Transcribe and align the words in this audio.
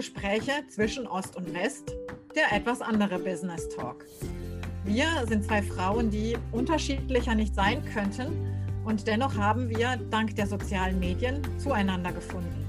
Gespräche 0.00 0.52
zwischen 0.70 1.06
Ost 1.06 1.36
und 1.36 1.52
West, 1.52 1.94
der 2.34 2.56
etwas 2.56 2.80
andere 2.80 3.18
Business 3.18 3.68
Talk. 3.68 4.06
Wir 4.82 5.04
sind 5.28 5.44
zwei 5.44 5.60
Frauen, 5.60 6.10
die 6.10 6.38
unterschiedlicher 6.52 7.34
nicht 7.34 7.54
sein 7.54 7.84
könnten 7.84 8.32
und 8.86 9.06
dennoch 9.06 9.36
haben 9.36 9.68
wir 9.68 9.98
dank 10.10 10.34
der 10.36 10.46
sozialen 10.46 10.98
Medien 10.98 11.42
zueinander 11.58 12.12
gefunden. 12.12 12.66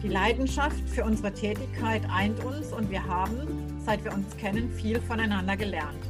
Die 0.00 0.06
Leidenschaft 0.06 0.88
für 0.88 1.02
unsere 1.02 1.34
Tätigkeit 1.34 2.02
eint 2.08 2.38
uns 2.44 2.72
und 2.72 2.88
wir 2.88 3.04
haben, 3.04 3.48
seit 3.84 4.04
wir 4.04 4.14
uns 4.14 4.36
kennen, 4.36 4.70
viel 4.70 5.00
voneinander 5.00 5.56
gelernt. 5.56 6.04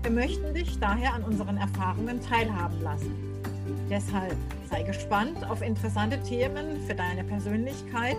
Wir 0.00 0.10
möchten 0.10 0.54
dich 0.54 0.78
daher 0.80 1.12
an 1.12 1.22
unseren 1.22 1.58
Erfahrungen 1.58 2.18
teilhaben 2.22 2.80
lassen. 2.80 3.14
Deshalb 3.90 4.36
sei 4.70 4.84
gespannt 4.84 5.44
auf 5.50 5.60
interessante 5.60 6.18
Themen 6.22 6.80
für 6.86 6.94
deine 6.94 7.24
Persönlichkeit, 7.24 8.16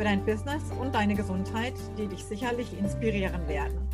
für 0.00 0.04
dein 0.04 0.24
Business 0.24 0.62
und 0.80 0.94
deine 0.94 1.14
Gesundheit, 1.14 1.74
die 1.98 2.06
dich 2.06 2.24
sicherlich 2.24 2.72
inspirieren 2.78 3.46
werden. 3.46 3.86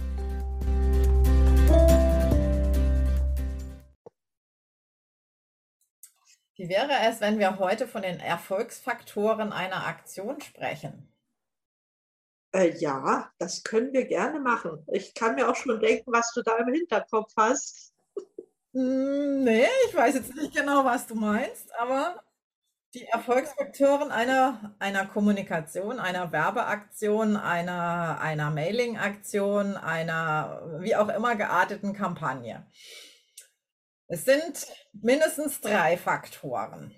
Wie 6.55 6.69
wäre 6.69 6.93
es, 7.09 7.21
wenn 7.21 7.41
wir 7.41 7.59
heute 7.59 7.89
von 7.89 8.03
den 8.03 8.21
Erfolgsfaktoren 8.21 9.53
einer 9.53 9.85
Aktion 9.89 10.41
sprechen? 10.41 11.13
Äh, 12.53 12.79
ja, 12.79 13.33
das 13.39 13.65
können 13.65 13.93
wir 13.93 14.07
gerne 14.07 14.39
machen. 14.39 14.87
Ich 14.93 15.13
kann 15.13 15.35
mir 15.35 15.51
auch 15.51 15.57
schon 15.57 15.81
denken, 15.81 16.13
was 16.13 16.33
du 16.35 16.43
da 16.43 16.57
im 16.59 16.73
Hinterkopf 16.73 17.33
hast. 17.37 17.93
Hm, 18.75 19.43
nee, 19.43 19.67
ich 19.89 19.95
weiß 19.97 20.15
jetzt 20.15 20.37
nicht 20.37 20.55
genau, 20.55 20.85
was 20.85 21.09
du 21.09 21.17
meinst, 21.17 21.75
aber 21.75 22.23
die 22.97 23.05
Erfolgsfaktoren 23.05 24.11
einer, 24.11 24.75
einer 24.79 25.07
Kommunikation, 25.07 26.01
einer 26.01 26.33
Werbeaktion, 26.33 27.37
einer, 27.37 28.19
einer 28.23 28.51
Mailing-Aktion, 28.51 29.77
einer 29.77 30.63
wie 30.81 30.97
auch 30.97 31.11
immer 31.11 31.37
gearteten 31.37 31.93
Kampagne. 31.93 32.67
Es 34.07 34.25
sind 34.25 34.67
mindestens 34.95 35.61
drei 35.61 35.99
Faktoren. 35.99 36.95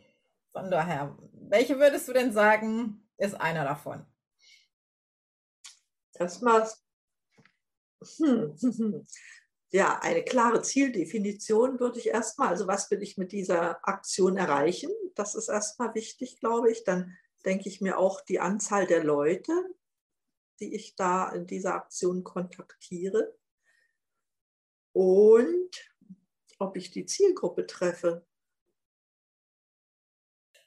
Von 0.53 0.71
daher, 0.71 1.19
welche 1.33 1.81
würdest 1.81 2.07
du 2.07 2.13
denn 2.13 2.33
sagen, 2.33 3.03
ist 3.17 3.35
einer 3.35 3.65
davon? 3.65 4.07
Erstmal, 6.15 6.69
hm, 8.19 8.55
ja, 9.71 9.99
eine 10.01 10.23
klare 10.23 10.63
Zieldefinition 10.63 11.79
würde 11.79 11.99
ich 11.99 12.09
erstmal, 12.09 12.49
also 12.49 12.67
was 12.67 12.91
will 12.91 13.03
ich 13.03 13.19
mit 13.19 13.33
dieser 13.33 13.87
Aktion 13.87 14.37
erreichen? 14.37 14.91
Das 15.15 15.35
ist 15.35 15.49
erstmal 15.49 15.95
wichtig, 15.95 16.41
glaube 16.41 16.71
ich. 16.71 16.85
Dann 16.85 17.17
denke 17.45 17.69
ich 17.69 17.81
mir 17.81 17.99
auch 17.99 18.21
die 18.23 18.41
Anzahl 18.41 18.87
der 18.87 19.05
Leute, 19.05 19.53
die 20.61 20.75
ich 20.75 20.97
da 20.97 21.31
in 21.31 21.47
dieser 21.47 21.75
Aktion 21.75 22.25
kontaktiere. 22.25 23.37
Und 24.93 25.71
ob 26.59 26.77
ich 26.77 26.91
die 26.91 27.07
Zielgruppe 27.07 27.67
treffe. 27.67 28.27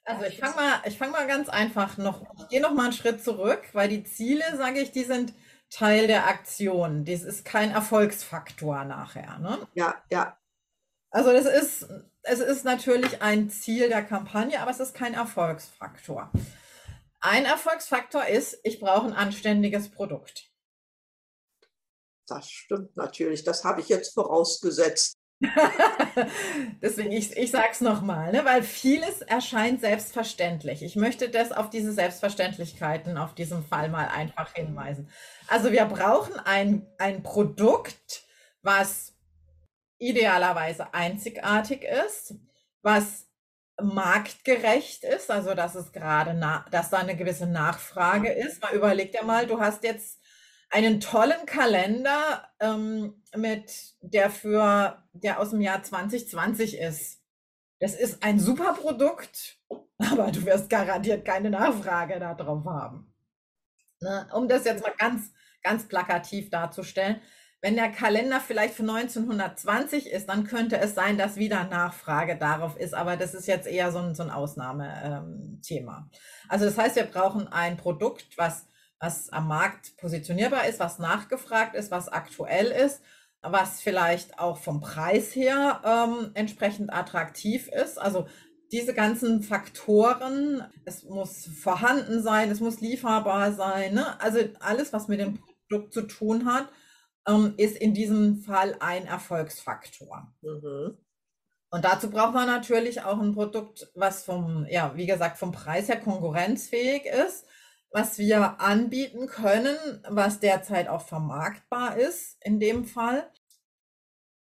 Also 0.04 0.26
ich 0.26 0.40
fange 0.40 0.56
mal, 0.56 0.82
ich 0.86 0.98
fange 0.98 1.12
mal 1.12 1.28
ganz 1.28 1.50
einfach 1.50 1.98
noch, 1.98 2.24
ich 2.38 2.48
gehe 2.50 2.62
noch 2.62 2.74
mal 2.74 2.86
einen 2.86 2.94
Schritt 2.94 3.24
zurück, 3.24 3.70
weil 3.74 3.90
die 3.90 4.04
Ziele, 4.04 4.44
sage 4.58 4.80
ich, 4.80 4.92
die 4.92 5.04
sind 5.04 5.34
Teil 5.72 6.08
der 6.08 6.28
Aktion. 6.28 7.06
Das 7.06 7.24
ist 7.24 7.46
kein 7.46 7.72
Erfolgsfaktor 7.72 8.84
nachher. 8.84 9.40
Ne? 9.40 9.68
Ja, 9.74 9.96
ja. 10.12 10.38
Also 11.10 11.32
das 11.32 11.46
ist, 11.46 11.88
es 12.24 12.40
ist 12.40 12.64
natürlich 12.64 13.22
ein 13.22 13.50
Ziel 13.50 13.90
der 13.90 14.04
Kampagne, 14.04 14.62
aber 14.62 14.72
es 14.72 14.80
ist 14.80 14.94
kein 14.94 15.14
Erfolgsfaktor. 15.14 16.32
Ein 17.20 17.46
Erfolgsfaktor 17.46 18.26
ist, 18.26 18.60
ich 18.64 18.80
brauche 18.80 19.08
ein 19.08 19.14
anständiges 19.14 19.90
Produkt. 19.92 20.52
Das 22.28 22.50
stimmt 22.50 22.96
natürlich. 22.96 23.44
Das 23.44 23.64
habe 23.64 23.82
ich 23.82 23.90
jetzt 23.90 24.14
vorausgesetzt. 24.14 25.21
Deswegen, 26.82 27.12
ich, 27.12 27.36
ich 27.36 27.52
sage 27.52 27.70
es 27.72 27.82
nochmal, 27.82 28.32
ne? 28.32 28.46
weil 28.46 28.64
vieles 28.64 29.22
erscheint 29.22 29.82
selbstverständlich. 29.82 30.84
Ich 30.84 30.96
möchte 30.96 31.30
das 31.30 31.52
auf 31.52 31.70
diese 31.70 31.92
Selbstverständlichkeiten 31.92 33.18
auf 33.18 33.34
diesem 33.34 33.64
Fall 33.66 33.90
mal 33.90 34.08
einfach 34.08 34.54
hinweisen. 34.54 35.10
Also 35.48 35.72
wir 35.72 35.86
brauchen 35.86 36.40
ein, 36.40 36.86
ein 36.98 37.24
Produkt, 37.24 38.24
was 38.62 39.16
idealerweise 39.98 40.94
einzigartig 40.94 41.84
ist, 41.84 42.36
was 42.82 43.28
marktgerecht 43.82 45.04
ist, 45.04 45.32
also 45.32 45.54
dass 45.56 45.76
es 45.76 45.92
gerade, 45.92 46.40
dass 46.70 46.90
da 46.90 46.98
eine 46.98 47.16
gewisse 47.16 47.48
Nachfrage 47.48 48.32
ist. 48.32 48.62
Mal 48.62 48.74
überleg 48.74 49.12
dir 49.12 49.24
mal, 49.24 49.48
du 49.48 49.60
hast 49.60 49.84
jetzt 49.84 50.21
einen 50.72 51.02
tollen 51.02 51.46
Kalender 51.46 52.50
ähm, 52.60 53.22
mit 53.36 53.94
der 54.02 54.30
für 54.30 55.04
der 55.14 55.40
aus 55.40 55.52
dem 55.52 55.62
Jahr 55.62 55.84
2020 55.84 56.78
ist. 56.78 57.22
Das 57.80 57.96
ist 57.96 58.24
ein 58.24 58.40
super 58.40 58.74
Produkt, 58.74 59.60
aber 59.98 60.32
du 60.32 60.46
wirst 60.46 60.70
garantiert 60.70 61.26
keine 61.26 61.50
Nachfrage 61.50 62.20
darauf 62.20 62.66
haben. 62.66 63.14
Ne? 64.00 64.28
Um 64.34 64.48
das 64.48 64.66
jetzt 64.66 64.84
mal 64.84 64.94
ganz, 64.98 65.32
ganz 65.62 65.88
plakativ 65.88 66.50
darzustellen. 66.50 67.22
Wenn 67.64 67.76
der 67.76 67.92
Kalender 67.92 68.40
vielleicht 68.40 68.74
für 68.74 68.82
1920 68.82 70.10
ist, 70.10 70.30
dann 70.30 70.46
könnte 70.46 70.80
es 70.80 70.96
sein, 70.96 71.20
dass 71.20 71.36
wieder 71.36 71.66
Nachfrage 71.66 72.36
darauf 72.36 72.76
ist. 72.76 72.96
Aber 72.96 73.18
das 73.18 73.36
ist 73.36 73.48
jetzt 73.48 73.68
eher 73.68 73.92
so 73.92 74.00
ein, 74.00 74.16
so 74.16 74.24
ein 74.24 74.32
Ausnahmethema. 74.32 75.98
Ähm, 75.98 76.20
also 76.50 76.66
das 76.66 76.78
heißt, 76.78 76.96
wir 76.96 77.04
brauchen 77.04 77.48
ein 77.50 77.78
Produkt, 77.78 78.36
was 78.38 78.66
was 79.02 79.30
am 79.30 79.48
Markt 79.48 79.98
positionierbar 79.98 80.68
ist, 80.68 80.80
was 80.80 81.00
nachgefragt 81.00 81.76
ist, 81.76 81.90
was 81.90 82.08
aktuell 82.08 82.68
ist, 82.68 83.02
was 83.42 83.82
vielleicht 83.82 84.38
auch 84.38 84.58
vom 84.58 84.80
Preis 84.80 85.36
her 85.36 85.82
ähm, 85.84 86.32
entsprechend 86.36 86.94
attraktiv 86.94 87.68
ist. 87.68 87.98
Also 87.98 88.28
diese 88.72 88.94
ganzen 88.94 89.42
Faktoren, 89.42 90.64
es 90.86 91.04
muss 91.04 91.48
vorhanden 91.48 92.22
sein, 92.22 92.52
es 92.52 92.60
muss 92.60 92.80
lieferbar 92.80 93.54
sein. 93.54 93.96
Ne? 93.96 94.22
Also 94.22 94.40
alles, 94.60 94.94
was 94.94 95.08
mit 95.08 95.20
dem 95.20 95.40
Produkt 95.68 95.94
zu 95.94 96.04
tun 96.04 96.46
hat, 96.46 96.70
ähm, 97.28 97.56
ist 97.58 97.78
in 97.78 97.96
diesem 97.96 98.38
Fall 98.38 98.76
ein 98.80 99.08
Erfolgsfaktor. 99.08 100.32
Mhm. 100.42 100.98
Und 101.72 101.86
dazu 101.86 102.12
braucht 102.12 102.36
man 102.36 102.48
natürlich 102.48 103.02
auch 103.02 103.20
ein 103.20 103.34
Produkt, 103.34 103.92
was 103.96 104.24
vom, 104.24 104.68
ja, 104.70 104.96
wie 104.96 105.08
gesagt, 105.08 105.40
vom 105.40 105.52
Preis 105.52 105.88
her 105.88 106.00
konkurrenzfähig 106.00 107.06
ist 107.06 107.48
was 107.92 108.18
wir 108.18 108.62
anbieten 108.62 109.28
können, 109.28 109.78
was 110.08 110.40
derzeit 110.40 110.88
auch 110.88 111.02
vermarktbar 111.02 111.98
ist 111.98 112.38
in 112.42 112.60
dem 112.60 112.86
Fall. 112.86 113.30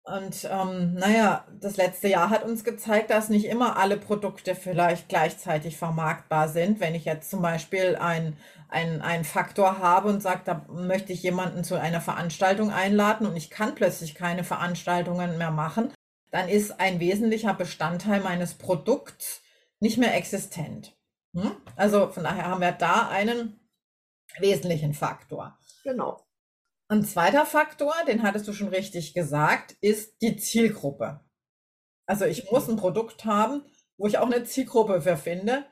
Und 0.05 0.49
ähm, 0.51 0.95
naja, 0.95 1.47
das 1.61 1.77
letzte 1.77 2.09
Jahr 2.09 2.31
hat 2.31 2.45
uns 2.45 2.65
gezeigt, 2.65 3.11
dass 3.11 3.29
nicht 3.29 3.45
immer 3.45 3.77
alle 3.77 3.97
Produkte 3.97 4.57
vielleicht 4.57 5.09
gleichzeitig 5.09 5.77
vermarktbar 5.77 6.49
sind. 6.49 6.81
Wenn 6.81 6.97
ich 6.97 7.05
jetzt 7.05 7.31
zum 7.31 7.41
Beispiel 7.41 7.97
einen 7.97 8.37
ein 8.69 9.25
Faktor 9.25 9.79
habe 9.79 10.09
und 10.09 10.23
sage, 10.23 10.43
da 10.45 10.67
möchte 10.71 11.13
ich 11.13 11.23
jemanden 11.23 11.63
zu 11.63 11.79
einer 11.79 12.01
Veranstaltung 12.01 12.71
einladen 12.73 13.27
und 13.27 13.37
ich 13.37 13.51
kann 13.51 13.75
plötzlich 13.75 14.15
keine 14.15 14.45
Veranstaltungen 14.45 15.37
mehr 15.37 15.51
machen, 15.51 15.93
dann 16.31 16.49
ist 16.49 16.81
ein 16.81 16.99
wesentlicher 16.99 17.53
Bestandteil 17.53 18.21
meines 18.21 18.55
Produkts 18.55 19.43
nicht 19.79 19.99
mehr 19.99 20.17
existent. 20.17 20.97
Hm? 21.35 21.57
Also 21.77 22.11
von 22.11 22.25
daher 22.25 22.47
haben 22.47 22.61
wir 22.61 22.73
da 22.73 23.09
einen 23.09 23.61
wesentlichen 24.39 24.95
Faktor. 24.95 25.59
Genau. 25.85 26.25
Ein 26.89 27.05
zweiter 27.05 27.47
Faktor, 27.47 27.95
den 28.07 28.23
hattest 28.23 28.47
du 28.49 28.53
schon 28.53 28.69
richtig 28.69 29.15
gesagt, 29.15 29.77
ist 29.81 30.21
die 30.21 30.37
Zielgruppe. 30.37 31.21
Also 32.07 32.27
ich 32.27 32.51
muss 32.51 32.69
ein 32.69 32.77
Produkt 32.77 33.25
haben, 33.25 33.65
wo 33.97 34.07
ich 34.07 34.19
auch 34.19 34.27
eine 34.27 34.45
Zielgruppe 34.45 35.01
für 35.01 35.17
finde 35.17 35.65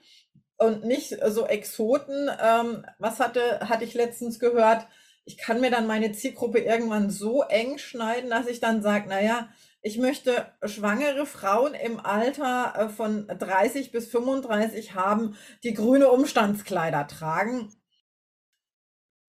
und 0.56 0.84
nicht 0.84 1.16
so 1.26 1.46
Exoten. 1.46 2.30
Ähm, 2.42 2.86
was 2.98 3.20
hatte, 3.20 3.60
hatte 3.68 3.84
ich 3.84 3.94
letztens 3.94 4.38
gehört? 4.38 4.86
Ich 5.24 5.36
kann 5.36 5.60
mir 5.60 5.70
dann 5.70 5.86
meine 5.86 6.12
Zielgruppe 6.12 6.60
irgendwann 6.60 7.10
so 7.10 7.42
eng 7.42 7.78
schneiden, 7.78 8.30
dass 8.30 8.46
ich 8.46 8.60
dann 8.60 8.82
sage, 8.82 9.08
naja, 9.08 9.50
ich 9.82 9.98
möchte 9.98 10.52
schwangere 10.64 11.24
Frauen 11.26 11.74
im 11.74 12.00
Alter 12.00 12.74
äh, 12.76 12.88
von 12.88 13.26
30 13.26 13.92
bis 13.92 14.08
35 14.08 14.94
haben, 14.94 15.36
die 15.64 15.74
grüne 15.74 16.10
Umstandskleider 16.10 17.06
tragen. 17.06 17.72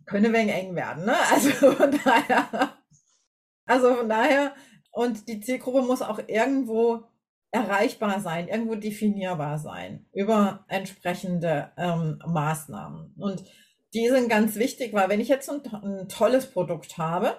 Könnte 0.05 0.33
wegen 0.33 0.49
eng 0.49 0.75
werden, 0.75 1.05
ne? 1.05 1.15
Also 1.31 1.71
von 1.71 1.91
daher, 2.03 2.73
also 3.65 3.95
von 3.95 4.09
daher, 4.09 4.53
und 4.91 5.29
die 5.29 5.39
Zielgruppe 5.39 5.83
muss 5.83 6.01
auch 6.01 6.19
irgendwo 6.27 7.03
erreichbar 7.51 8.19
sein, 8.19 8.47
irgendwo 8.47 8.75
definierbar 8.75 9.57
sein 9.59 10.05
über 10.13 10.65
entsprechende 10.67 11.71
ähm, 11.77 12.21
Maßnahmen. 12.25 13.13
Und 13.17 13.43
die 13.93 14.07
sind 14.07 14.29
ganz 14.29 14.55
wichtig, 14.55 14.93
weil 14.93 15.09
wenn 15.09 15.19
ich 15.19 15.27
jetzt 15.27 15.49
ein, 15.49 15.61
ein 15.65 16.09
tolles 16.09 16.47
Produkt 16.51 16.97
habe, 16.97 17.37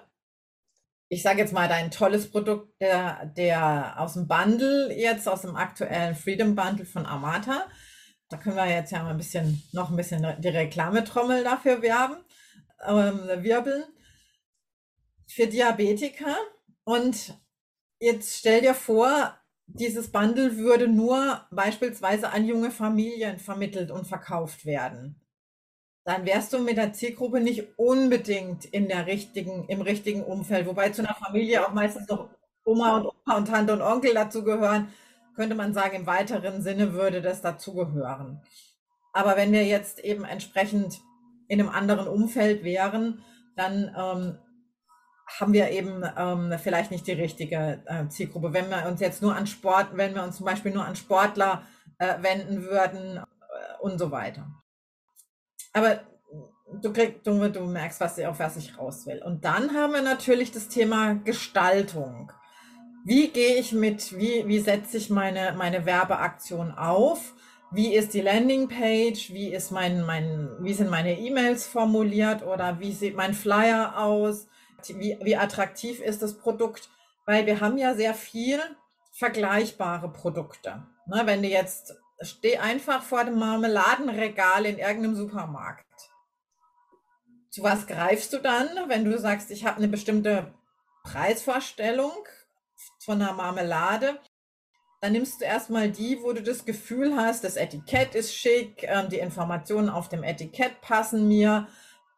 ich 1.13 1.23
sage 1.23 1.41
jetzt 1.41 1.53
mal, 1.53 1.69
dein 1.69 1.91
tolles 1.91 2.31
Produkt, 2.31 2.81
der, 2.81 3.27
der 3.27 4.01
aus 4.01 4.15
dem 4.15 4.27
Bundle, 4.27 4.97
jetzt 4.97 5.29
aus 5.29 5.43
dem 5.43 5.57
aktuellen 5.57 6.15
Freedom 6.15 6.55
Bundle 6.55 6.87
von 6.87 7.05
Amata. 7.05 7.67
Da 8.31 8.39
können 8.39 8.57
wir 8.57 8.67
jetzt 8.67 8.93
ja 8.93 9.03
mal 9.03 9.11
ein 9.11 9.19
bisschen, 9.19 9.63
noch 9.73 9.91
ein 9.91 9.97
bisschen 9.97 10.27
die 10.41 10.49
Reklametrommel 10.49 11.45
dafür 11.45 11.83
werben. 11.83 12.17
ähm, 12.87 13.45
Wirbeln 13.45 13.85
für 15.29 15.47
Diabetiker. 15.47 16.35
Und 16.85 17.39
jetzt 18.01 18.39
stell 18.39 18.63
dir 18.63 18.75
vor, 18.75 19.37
dieses 19.67 20.11
Bundle 20.11 20.57
würde 20.57 20.89
nur 20.89 21.47
beispielsweise 21.51 22.31
an 22.31 22.47
junge 22.47 22.71
Familien 22.71 23.39
vermittelt 23.39 23.91
und 23.91 24.07
verkauft 24.07 24.65
werden. 24.65 25.22
Dann 26.05 26.27
wärst 26.27 26.53
du 26.53 26.59
mit 26.59 26.77
der 26.77 26.93
Zielgruppe 26.93 27.41
nicht 27.41 27.79
unbedingt 27.79 28.65
in 28.65 28.89
der 28.89 29.07
richtigen, 29.07 29.67
im 29.69 29.83
richtigen 29.83 30.25
Umfeld. 30.25 30.67
Wobei 30.67 30.91
zu 30.91 31.03
einer 31.03 31.15
Familie 31.15 31.67
auch 31.67 31.73
meistens 31.73 32.09
noch 32.09 32.29
Oma 32.65 32.97
und 32.97 33.07
Opa 33.07 33.37
und 33.37 33.49
Tante 33.49 33.73
und 33.73 33.83
Onkel 33.83 34.15
dazugehören, 34.15 34.89
könnte 35.37 35.55
man 35.55 35.75
sagen, 35.75 35.97
im 35.97 36.07
weiteren 36.07 36.63
Sinne 36.63 36.93
würde 36.93 37.23
das 37.23 37.41
dazugehören. 37.41 38.41
Aber 39.13 39.37
wenn 39.37 39.53
wir 39.53 39.65
jetzt 39.65 40.01
eben 40.01 40.25
entsprechend 40.25 41.01
in 41.49 41.61
einem 41.61 41.71
anderen 41.71 42.09
Umfeld 42.09 42.65
wären, 42.65 43.23
dann 43.57 43.95
ähm, 43.97 44.39
haben 45.39 45.53
wir 45.53 45.71
eben 45.71 46.03
ähm, 46.17 46.55
vielleicht 46.59 46.91
nicht 46.91 47.07
die 47.07 47.13
richtige 47.13 47.83
äh, 47.87 48.09
Zielgruppe. 48.09 48.53
Wenn 48.53 48.71
wir 48.71 48.87
uns 48.87 49.01
jetzt 49.01 49.23
nur 49.23 49.35
an 49.35 49.47
Sport, 49.47 49.89
wenn 49.97 50.15
wir 50.15 50.23
uns 50.23 50.37
zum 50.37 50.47
Beispiel 50.47 50.73
nur 50.73 50.85
an 50.85 50.97
Sportler 50.97 51.63
äh, 51.99 52.23
wenden 52.23 52.63
würden 52.63 53.19
äh, 53.19 53.23
und 53.81 53.99
so 53.99 54.11
weiter. 54.11 54.62
Aber 55.73 56.01
du, 56.81 56.93
krieg, 56.93 57.23
du, 57.25 57.49
du 57.51 57.65
merkst, 57.65 58.01
was, 58.01 58.19
auf 58.21 58.39
was 58.39 58.57
ich 58.57 58.79
raus 58.79 59.07
will. 59.07 59.23
Und 59.25 59.45
dann 59.45 59.75
haben 59.75 59.93
wir 59.93 60.03
natürlich 60.03 60.53
das 60.53 60.69
Thema 60.69 61.15
Gestaltung. 61.15 62.33
Wie 63.05 63.29
gehe 63.29 63.57
ich 63.57 63.73
mit, 63.73 64.17
wie, 64.17 64.47
wie 64.47 64.61
setze 64.61 64.97
ich 64.97 65.11
meine, 65.11 65.55
meine 65.57 65.87
Werbeaktion 65.87 66.73
auf? 66.73 67.35
Wie 67.73 67.95
ist 67.95 68.15
die 68.15 68.21
Landingpage? 68.21 69.33
Wie 69.33 69.53
ist 69.53 69.71
mein, 69.71 70.03
mein, 70.05 70.51
wie 70.61 70.75
sind 70.75 70.91
meine 70.91 71.19
E-Mails 71.19 71.67
formuliert 71.67 72.45
oder 72.45 72.79
wie 72.81 72.93
sieht 72.93 73.17
mein 73.17 73.35
Flyer 73.35 73.99
aus? 73.99 74.47
wie, 74.89 75.19
wie 75.23 75.37
attraktiv 75.37 76.01
ist 76.01 76.23
das 76.23 76.39
Produkt, 76.39 76.89
weil 77.25 77.47
wir 77.47 77.61
haben 77.61 77.79
ja 77.79 77.95
sehr 77.95 78.15
viel 78.15 78.61
vergleichbare 79.13 80.11
Produkte. 80.13 80.87
Ne, 81.07 81.23
wenn 81.25 81.43
du 81.43 81.49
jetzt, 81.49 81.95
steh 82.25 82.59
einfach 82.59 83.03
vor 83.03 83.25
dem 83.25 83.39
Marmeladenregal 83.39 84.67
in 84.67 84.79
irgendeinem 84.79 85.15
Supermarkt. 85.15 85.87
Zu 87.51 87.63
was 87.63 87.87
greifst 87.87 88.33
du 88.33 88.39
dann, 88.39 88.69
wenn 88.89 89.05
du 89.05 89.19
sagst, 89.19 89.51
ich 89.51 89.67
habe 89.67 89.77
eine 89.77 89.89
bestimmte 89.89 90.55
Preisvorstellung 91.05 92.13
von 92.99 93.21
einer 93.21 93.35
Marmelade? 93.35 94.19
Dann 95.01 95.13
nimmst 95.13 95.41
du 95.41 95.45
erstmal 95.45 95.91
die, 95.91 96.23
wo 96.23 96.33
du 96.33 96.43
das 96.43 96.65
Gefühl 96.65 97.17
hast, 97.17 97.45
das 97.45 97.57
Etikett 97.57 98.15
ist 98.15 98.35
schick, 98.35 98.85
ähm, 98.85 99.09
die 99.09 99.19
Informationen 99.19 99.89
auf 99.89 100.09
dem 100.09 100.23
Etikett 100.23 100.81
passen 100.81 101.27
mir, 101.29 101.67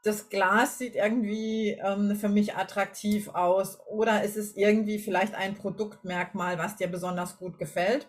das 0.04 0.28
Glas 0.28 0.76
sieht 0.76 0.96
irgendwie 0.96 1.70
ähm, 1.70 2.14
für 2.14 2.28
mich 2.28 2.54
attraktiv 2.54 3.28
aus 3.30 3.78
oder 3.88 4.22
ist 4.22 4.36
es 4.36 4.54
irgendwie 4.54 4.98
vielleicht 4.98 5.34
ein 5.34 5.54
Produktmerkmal, 5.54 6.58
was 6.58 6.76
dir 6.76 6.88
besonders 6.88 7.38
gut 7.38 7.58
gefällt. 7.58 8.06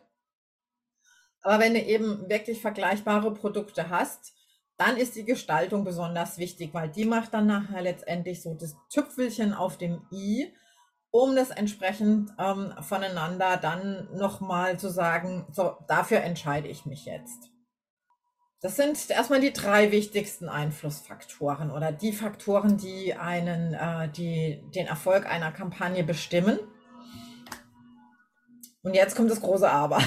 Aber 1.46 1.60
wenn 1.60 1.76
du 1.76 1.80
eben 1.80 2.28
wirklich 2.28 2.60
vergleichbare 2.60 3.32
Produkte 3.32 3.92
hast, 3.92 4.34
dann 4.78 4.98
ist 4.98 5.16
die 5.16 5.26
Gestaltung 5.26 5.84
besonders 5.84 6.40
wichtig, 6.40 6.74
weil 6.74 6.90
die 6.90 7.06
macht 7.06 7.36
dann 7.36 7.46
nachher 7.46 7.84
letztendlich 7.84 8.42
so 8.42 8.56
das 8.56 8.76
Tüpfelchen 8.90 9.54
auf 9.54 9.78
dem 9.78 10.02
i, 10.12 10.52
um 11.12 11.36
das 11.36 11.52
entsprechend 11.52 12.32
ähm, 12.40 12.74
voneinander 12.82 13.58
dann 13.58 14.10
nochmal 14.16 14.80
zu 14.80 14.90
sagen, 14.90 15.46
so, 15.52 15.78
dafür 15.88 16.22
entscheide 16.22 16.68
ich 16.68 16.88
mich 16.88 17.06
jetzt. 17.06 17.52
Das 18.62 18.76
sind 18.76 19.12
erstmal 19.12 19.40
die 19.40 19.54
drei 19.54 19.92
wichtigsten 19.92 20.50
Einflussfaktoren 20.50 21.70
oder 21.70 21.92
die 21.92 22.12
Faktoren, 22.12 22.78
die 22.78 23.14
einen, 23.14 23.76
äh, 23.76 24.10
die 24.10 24.64
den 24.74 24.88
Erfolg 24.88 25.28
einer 25.28 25.52
Kampagne 25.52 26.04
bestimmen. 26.04 26.58
Und 28.82 28.96
jetzt 28.96 29.16
kommt 29.16 29.30
das 29.30 29.42
große 29.42 29.70
Aber. 29.70 30.02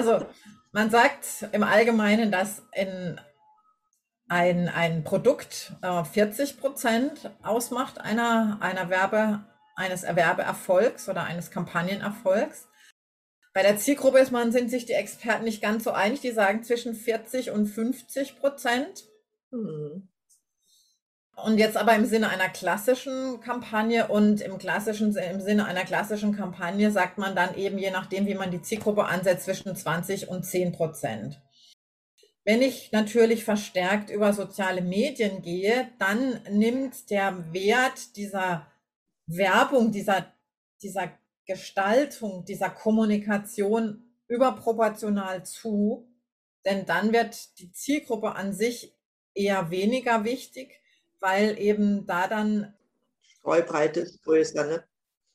Also 0.00 0.26
man 0.72 0.90
sagt 0.90 1.46
im 1.52 1.62
Allgemeinen, 1.62 2.32
dass 2.32 2.62
in 2.72 3.20
ein, 4.28 4.68
ein 4.68 5.04
Produkt 5.04 5.72
äh, 5.82 6.04
40 6.04 6.58
Prozent 6.58 7.30
ausmacht 7.42 8.00
einer, 8.00 8.58
einer 8.60 8.88
Werbe, 8.88 9.44
eines 9.76 10.04
Erwerbeerfolgs 10.04 11.08
oder 11.08 11.24
eines 11.24 11.50
Kampagnenerfolgs. 11.50 12.68
Bei 13.52 13.62
der 13.62 13.76
Zielgruppe 13.76 14.20
ist 14.20 14.30
man, 14.30 14.52
sind 14.52 14.70
sich 14.70 14.86
die 14.86 14.92
Experten 14.92 15.44
nicht 15.44 15.60
ganz 15.60 15.84
so 15.84 15.90
einig. 15.90 16.20
Die 16.20 16.30
sagen 16.30 16.62
zwischen 16.62 16.94
40 16.94 17.50
und 17.50 17.66
50 17.66 18.38
Prozent. 18.38 19.04
Mhm. 19.50 20.08
Und 21.44 21.58
jetzt 21.58 21.76
aber 21.76 21.94
im 21.94 22.06
Sinne 22.06 22.28
einer 22.28 22.48
klassischen 22.48 23.40
Kampagne 23.40 24.08
und 24.08 24.40
im 24.40 24.58
klassischen, 24.58 25.16
im 25.16 25.40
Sinne 25.40 25.64
einer 25.66 25.84
klassischen 25.84 26.36
Kampagne 26.36 26.90
sagt 26.90 27.18
man 27.18 27.34
dann 27.34 27.54
eben, 27.56 27.78
je 27.78 27.90
nachdem, 27.90 28.26
wie 28.26 28.34
man 28.34 28.50
die 28.50 28.62
Zielgruppe 28.62 29.04
ansetzt, 29.04 29.44
zwischen 29.44 29.74
20 29.74 30.28
und 30.28 30.44
10 30.44 30.72
Prozent. 30.72 31.40
Wenn 32.44 32.62
ich 32.62 32.90
natürlich 32.92 33.44
verstärkt 33.44 34.10
über 34.10 34.32
soziale 34.32 34.82
Medien 34.82 35.42
gehe, 35.42 35.88
dann 35.98 36.40
nimmt 36.50 37.10
der 37.10 37.52
Wert 37.52 38.16
dieser 38.16 38.66
Werbung, 39.26 39.92
dieser, 39.92 40.26
dieser 40.82 41.10
Gestaltung 41.46 42.44
dieser 42.44 42.70
Kommunikation 42.70 44.04
überproportional 44.28 45.44
zu, 45.44 46.08
denn 46.64 46.86
dann 46.86 47.12
wird 47.12 47.58
die 47.58 47.72
Zielgruppe 47.72 48.36
an 48.36 48.52
sich 48.52 48.94
eher 49.34 49.70
weniger 49.70 50.24
wichtig, 50.24 50.79
weil 51.20 51.58
eben 51.58 52.06
da 52.06 52.26
dann 52.26 52.74
Streubreite 53.22 54.00
ist 54.00 54.22
größer, 54.22 54.66
ne? 54.66 54.84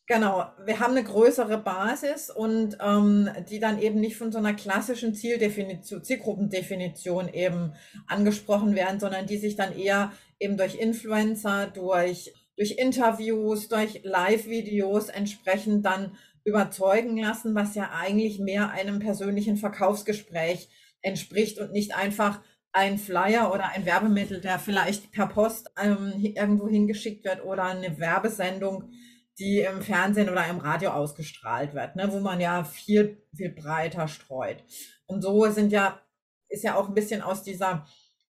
Genau, 0.07 0.45
wir 0.63 0.79
haben 0.79 0.91
eine 0.91 1.03
größere 1.03 1.57
Basis 1.57 2.29
und 2.29 2.77
ähm, 2.79 3.27
die 3.49 3.59
dann 3.59 3.81
eben 3.81 3.99
nicht 3.99 4.17
von 4.17 4.31
so 4.31 4.37
einer 4.37 4.53
klassischen 4.53 5.15
Zieldefinition, 5.15 6.03
Zielgruppendefinition 6.03 7.33
eben 7.33 7.73
angesprochen 8.05 8.75
werden, 8.75 8.99
sondern 8.99 9.25
die 9.25 9.37
sich 9.37 9.55
dann 9.55 9.75
eher 9.75 10.11
eben 10.39 10.57
durch 10.57 10.75
Influencer, 10.75 11.67
durch 11.67 12.33
durch 12.55 12.71
Interviews, 12.77 13.67
durch 13.67 14.01
Live-Videos 14.03 15.09
entsprechend 15.09 15.85
dann 15.85 16.15
überzeugen 16.43 17.17
lassen, 17.17 17.55
was 17.55 17.75
ja 17.75 17.91
eigentlich 17.91 18.39
mehr 18.39 18.69
einem 18.69 18.99
persönlichen 18.99 19.57
Verkaufsgespräch 19.57 20.69
entspricht 21.01 21.59
und 21.59 21.71
nicht 21.71 21.95
einfach 21.95 22.41
ein 22.75 22.97
Flyer 22.97 23.53
oder 23.53 23.69
ein 23.69 23.85
Werbemittel, 23.85 24.41
der 24.41 24.59
vielleicht 24.59 25.13
per 25.13 25.27
Post 25.27 25.71
ähm, 25.81 26.11
irgendwo 26.17 26.67
hingeschickt 26.67 27.23
wird 27.23 27.41
oder 27.45 27.63
eine 27.63 27.97
Werbesendung, 27.97 28.91
die 29.39 29.61
im 29.61 29.81
Fernsehen 29.81 30.29
oder 30.29 30.45
im 30.47 30.57
Radio 30.57 30.89
ausgestrahlt 30.89 31.73
wird, 31.73 31.95
ne, 31.95 32.11
wo 32.11 32.19
man 32.19 32.41
ja 32.41 32.65
viel, 32.65 33.23
viel 33.33 33.49
breiter 33.49 34.09
streut. 34.09 34.61
Und 35.05 35.21
so 35.21 35.49
sind 35.51 35.71
ja, 35.71 36.01
ist 36.49 36.65
ja 36.65 36.75
auch 36.75 36.89
ein 36.89 36.93
bisschen 36.93 37.21
aus 37.21 37.43
dieser 37.43 37.87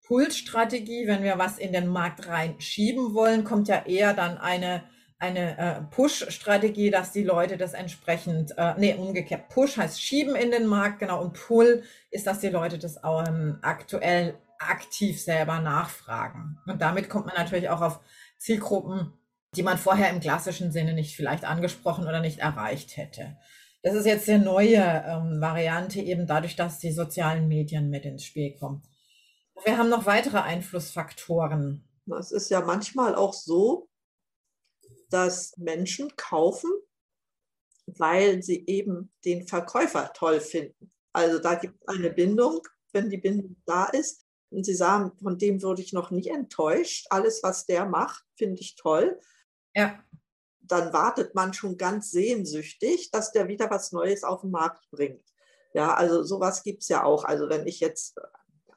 Pull-Strategie, 0.07 1.05
wenn 1.05 1.23
wir 1.23 1.37
was 1.37 1.57
in 1.57 1.73
den 1.73 1.87
Markt 1.87 2.25
reinschieben 2.25 3.13
wollen, 3.13 3.43
kommt 3.43 3.67
ja 3.67 3.85
eher 3.85 4.13
dann 4.13 4.37
eine, 4.37 4.83
eine 5.19 5.57
äh, 5.57 5.81
Push-Strategie, 5.93 6.89
dass 6.91 7.11
die 7.11 7.23
Leute 7.23 7.57
das 7.57 7.73
entsprechend, 7.73 8.57
äh, 8.57 8.73
nee, 8.77 8.93
umgekehrt. 8.93 9.49
Push 9.49 9.77
heißt 9.77 10.01
schieben 10.01 10.35
in 10.35 10.51
den 10.51 10.65
Markt, 10.65 10.99
genau, 10.99 11.21
und 11.21 11.33
Pull 11.33 11.83
ist, 12.09 12.25
dass 12.25 12.39
die 12.39 12.49
Leute 12.49 12.79
das 12.79 12.97
ähm, 13.03 13.59
aktuell 13.61 14.39
aktiv 14.59 15.21
selber 15.21 15.59
nachfragen. 15.59 16.57
Und 16.65 16.81
damit 16.81 17.09
kommt 17.09 17.25
man 17.25 17.35
natürlich 17.35 17.69
auch 17.69 17.81
auf 17.81 17.99
Zielgruppen, 18.37 19.13
die 19.55 19.63
man 19.63 19.77
vorher 19.77 20.09
im 20.09 20.21
klassischen 20.21 20.71
Sinne 20.71 20.93
nicht 20.93 21.15
vielleicht 21.15 21.43
angesprochen 21.43 22.07
oder 22.07 22.21
nicht 22.21 22.39
erreicht 22.39 22.95
hätte. 22.95 23.37
Das 23.81 23.95
ist 23.95 24.05
jetzt 24.05 24.29
eine 24.29 24.43
neue 24.43 24.77
ähm, 24.77 25.41
Variante, 25.41 26.01
eben 26.01 26.27
dadurch, 26.27 26.55
dass 26.55 26.79
die 26.79 26.91
sozialen 26.91 27.47
Medien 27.47 27.89
mit 27.89 28.05
ins 28.05 28.23
Spiel 28.23 28.55
kommen. 28.57 28.83
Wir 29.65 29.77
haben 29.77 29.89
noch 29.89 30.05
weitere 30.05 30.39
Einflussfaktoren. 30.39 31.83
Es 32.17 32.31
ist 32.31 32.49
ja 32.49 32.61
manchmal 32.61 33.15
auch 33.15 33.33
so, 33.33 33.88
dass 35.09 35.55
Menschen 35.57 36.15
kaufen, 36.15 36.71
weil 37.85 38.43
sie 38.43 38.65
eben 38.67 39.11
den 39.25 39.47
Verkäufer 39.47 40.11
toll 40.13 40.39
finden. 40.39 40.91
Also 41.13 41.39
da 41.39 41.55
gibt 41.55 41.75
es 41.81 41.87
eine 41.87 42.11
Bindung, 42.11 42.61
wenn 42.93 43.09
die 43.09 43.17
Bindung 43.17 43.55
da 43.65 43.85
ist. 43.85 44.25
Und 44.51 44.65
sie 44.65 44.73
sagen, 44.73 45.11
von 45.21 45.37
dem 45.37 45.61
würde 45.61 45.81
ich 45.81 45.93
noch 45.93 46.09
nie 46.09 46.27
enttäuscht. 46.27 47.05
Alles, 47.09 47.43
was 47.43 47.65
der 47.65 47.85
macht, 47.85 48.23
finde 48.35 48.61
ich 48.61 48.75
toll. 48.75 49.19
Ja. 49.75 50.03
Dann 50.61 50.91
wartet 50.93 51.35
man 51.35 51.53
schon 51.53 51.77
ganz 51.77 52.11
sehnsüchtig, 52.11 53.11
dass 53.11 53.31
der 53.31 53.47
wieder 53.47 53.69
was 53.69 53.91
Neues 53.91 54.23
auf 54.23 54.41
den 54.41 54.51
Markt 54.51 54.89
bringt. 54.91 55.23
Ja, 55.73 55.93
also 55.93 56.23
sowas 56.23 56.63
gibt 56.63 56.81
es 56.81 56.89
ja 56.89 57.03
auch. 57.03 57.25
Also 57.25 57.47
wenn 57.49 57.67
ich 57.67 57.79
jetzt 57.79 58.19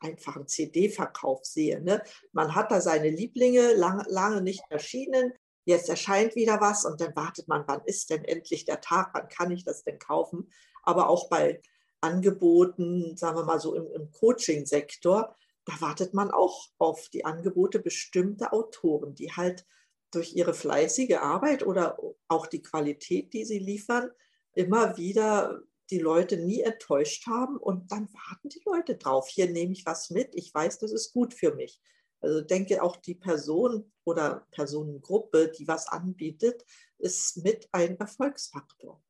einfachen 0.03 0.47
CD-Verkauf 0.47 1.45
sehe. 1.45 1.81
Ne? 1.81 2.03
Man 2.33 2.55
hat 2.55 2.71
da 2.71 2.81
seine 2.81 3.09
Lieblinge 3.09 3.75
lang, 3.75 4.05
lange 4.09 4.43
nicht 4.43 4.63
erschienen. 4.69 5.33
Jetzt 5.65 5.89
erscheint 5.89 6.35
wieder 6.35 6.61
was 6.61 6.85
und 6.85 7.01
dann 7.01 7.15
wartet 7.15 7.49
man, 7.49 7.65
wann 7.67 7.83
ist 7.85 8.11
denn 8.11 8.25
endlich 8.25 8.65
der 8.65 8.81
Tag, 8.81 9.11
wann 9.15 9.29
kann 9.29 9.51
ich 9.51 9.65
das 9.65 9.85
denn 9.85 9.99
kaufen? 9.99 10.51
Aber 10.83 11.09
auch 11.09 11.29
bei 11.29 11.61
Angeboten, 12.01 13.17
sagen 13.17 13.37
wir 13.37 13.45
mal 13.45 13.61
so 13.61 13.75
im, 13.75 13.87
im 13.93 14.11
Coaching-Sektor, 14.11 15.37
da 15.65 15.81
wartet 15.81 16.15
man 16.15 16.31
auch 16.31 16.69
auf 16.79 17.09
die 17.09 17.25
Angebote 17.25 17.79
bestimmter 17.79 18.53
Autoren, 18.53 19.15
die 19.15 19.33
halt 19.33 19.65
durch 20.11 20.35
ihre 20.35 20.55
fleißige 20.55 21.19
Arbeit 21.19 21.65
oder 21.65 21.97
auch 22.29 22.47
die 22.47 22.63
Qualität, 22.63 23.33
die 23.33 23.45
sie 23.45 23.59
liefern, 23.59 24.11
immer 24.55 24.97
wieder 24.97 25.63
die 25.91 25.99
Leute 25.99 26.37
nie 26.37 26.61
enttäuscht 26.61 27.27
haben 27.27 27.57
und 27.57 27.93
dann 27.93 28.09
warten 28.13 28.49
die 28.49 28.63
Leute 28.65 28.97
drauf. 28.97 29.29
Hier 29.29 29.51
nehme 29.51 29.73
ich 29.73 29.87
was 29.87 30.11
mit, 30.11 30.35
ich 30.35 30.53
weiß, 30.53 30.79
das 30.79 30.93
ist 30.93 31.13
gut 31.13 31.35
für 31.35 31.55
mich. 31.55 31.81
Also 32.23 32.41
denke 32.41 32.83
auch 32.83 32.97
die 32.97 33.15
Person 33.15 33.93
oder 34.05 34.47
Personengruppe, 34.53 35.53
die 35.57 35.69
was 35.69 35.89
anbietet, 35.89 36.65
ist 36.99 37.43
mit 37.45 37.69
ein 37.73 37.99
Erfolgsfaktor. 37.99 39.03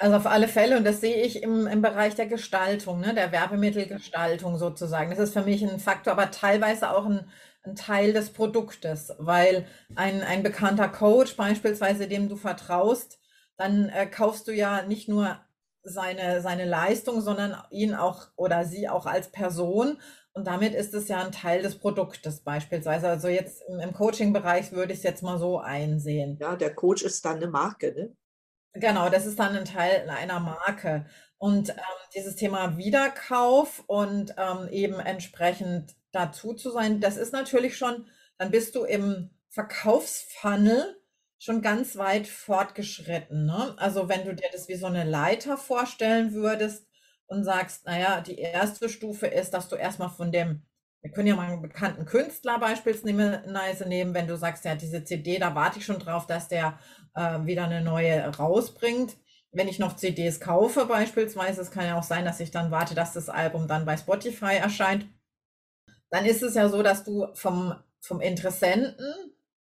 Also 0.00 0.16
auf 0.16 0.26
alle 0.26 0.46
Fälle, 0.46 0.76
und 0.76 0.84
das 0.84 1.00
sehe 1.00 1.24
ich 1.24 1.42
im, 1.42 1.66
im 1.66 1.82
Bereich 1.82 2.14
der 2.14 2.26
Gestaltung, 2.26 3.00
ne, 3.00 3.14
der 3.14 3.32
Werbemittelgestaltung 3.32 4.56
sozusagen. 4.56 5.10
Das 5.10 5.18
ist 5.18 5.32
für 5.32 5.42
mich 5.42 5.62
ein 5.62 5.80
Faktor, 5.80 6.12
aber 6.12 6.30
teilweise 6.30 6.90
auch 6.90 7.04
ein, 7.04 7.28
ein 7.64 7.74
Teil 7.74 8.12
des 8.12 8.30
Produktes, 8.30 9.12
weil 9.18 9.66
ein, 9.96 10.22
ein 10.22 10.44
bekannter 10.44 10.88
Coach 10.88 11.36
beispielsweise, 11.36 12.06
dem 12.06 12.28
du 12.28 12.36
vertraust, 12.36 13.18
dann 13.56 13.88
äh, 13.88 14.06
kaufst 14.06 14.46
du 14.46 14.52
ja 14.52 14.82
nicht 14.82 15.08
nur 15.08 15.40
seine, 15.82 16.42
seine 16.42 16.64
Leistung, 16.64 17.20
sondern 17.20 17.56
ihn 17.70 17.94
auch 17.94 18.28
oder 18.36 18.64
sie 18.64 18.88
auch 18.88 19.06
als 19.06 19.32
Person. 19.32 20.00
Und 20.38 20.46
damit 20.46 20.72
ist 20.72 20.94
es 20.94 21.08
ja 21.08 21.18
ein 21.18 21.32
Teil 21.32 21.62
des 21.62 21.80
Produktes 21.80 22.44
beispielsweise. 22.44 23.08
Also 23.08 23.26
jetzt 23.26 23.60
im, 23.68 23.92
Coaching-Bereich 23.92 24.70
würde 24.70 24.92
ich 24.92 25.00
es 25.00 25.02
jetzt 25.04 25.24
mal 25.24 25.36
so 25.36 25.58
einsehen. 25.58 26.38
Ja, 26.40 26.54
der 26.54 26.72
Coach 26.72 27.02
ist 27.02 27.24
dann 27.24 27.38
eine 27.38 27.48
Marke, 27.48 27.92
ne? 27.92 28.16
Genau, 28.72 29.08
das 29.08 29.26
ist 29.26 29.36
dann 29.40 29.56
ein 29.56 29.64
Teil 29.64 30.08
einer 30.08 30.38
Marke. 30.38 31.06
Und 31.38 31.70
ähm, 31.70 31.76
dieses 32.14 32.36
Thema 32.36 32.76
Wiederkauf 32.76 33.82
und 33.88 34.32
ähm, 34.38 34.68
eben 34.70 35.00
entsprechend 35.00 35.96
dazu 36.12 36.54
zu 36.54 36.70
sein, 36.70 37.00
das 37.00 37.16
ist 37.16 37.32
natürlich 37.32 37.76
schon, 37.76 38.06
dann 38.36 38.52
bist 38.52 38.76
du 38.76 38.84
im 38.84 39.30
Verkaufsfunnel 39.48 41.02
schon 41.40 41.62
ganz 41.62 41.96
weit 41.96 42.28
fortgeschritten. 42.28 43.44
Ne? 43.44 43.74
Also 43.78 44.08
wenn 44.08 44.24
du 44.24 44.36
dir 44.36 44.50
das 44.52 44.68
wie 44.68 44.76
so 44.76 44.86
eine 44.86 45.02
Leiter 45.02 45.56
vorstellen 45.56 46.32
würdest 46.32 46.87
und 47.28 47.44
sagst, 47.44 47.86
naja, 47.86 48.20
die 48.20 48.38
erste 48.38 48.88
Stufe 48.88 49.26
ist, 49.26 49.52
dass 49.54 49.68
du 49.68 49.76
erstmal 49.76 50.10
von 50.10 50.32
dem, 50.32 50.62
wir 51.02 51.12
können 51.12 51.28
ja 51.28 51.36
mal 51.36 51.48
einen 51.48 51.62
bekannten 51.62 52.04
Künstler 52.04 52.58
beispielsweise 52.58 53.88
nehmen, 53.88 54.14
wenn 54.14 54.26
du 54.26 54.36
sagst, 54.36 54.64
ja, 54.64 54.74
diese 54.74 55.04
CD, 55.04 55.38
da 55.38 55.54
warte 55.54 55.78
ich 55.78 55.84
schon 55.84 56.00
drauf, 56.00 56.26
dass 56.26 56.48
der 56.48 56.78
äh, 57.14 57.44
wieder 57.44 57.64
eine 57.64 57.82
neue 57.82 58.24
rausbringt. 58.36 59.16
Wenn 59.52 59.68
ich 59.68 59.78
noch 59.78 59.96
CDs 59.96 60.40
kaufe 60.40 60.86
beispielsweise, 60.86 61.60
es 61.60 61.70
kann 61.70 61.86
ja 61.86 61.98
auch 61.98 62.02
sein, 62.02 62.24
dass 62.24 62.40
ich 62.40 62.50
dann 62.50 62.70
warte, 62.70 62.94
dass 62.94 63.12
das 63.12 63.28
Album 63.28 63.68
dann 63.68 63.84
bei 63.84 63.96
Spotify 63.96 64.56
erscheint, 64.56 65.06
dann 66.10 66.24
ist 66.24 66.42
es 66.42 66.54
ja 66.54 66.68
so, 66.68 66.82
dass 66.82 67.04
du 67.04 67.28
vom, 67.34 67.74
vom 68.00 68.20
Interessenten 68.20 68.96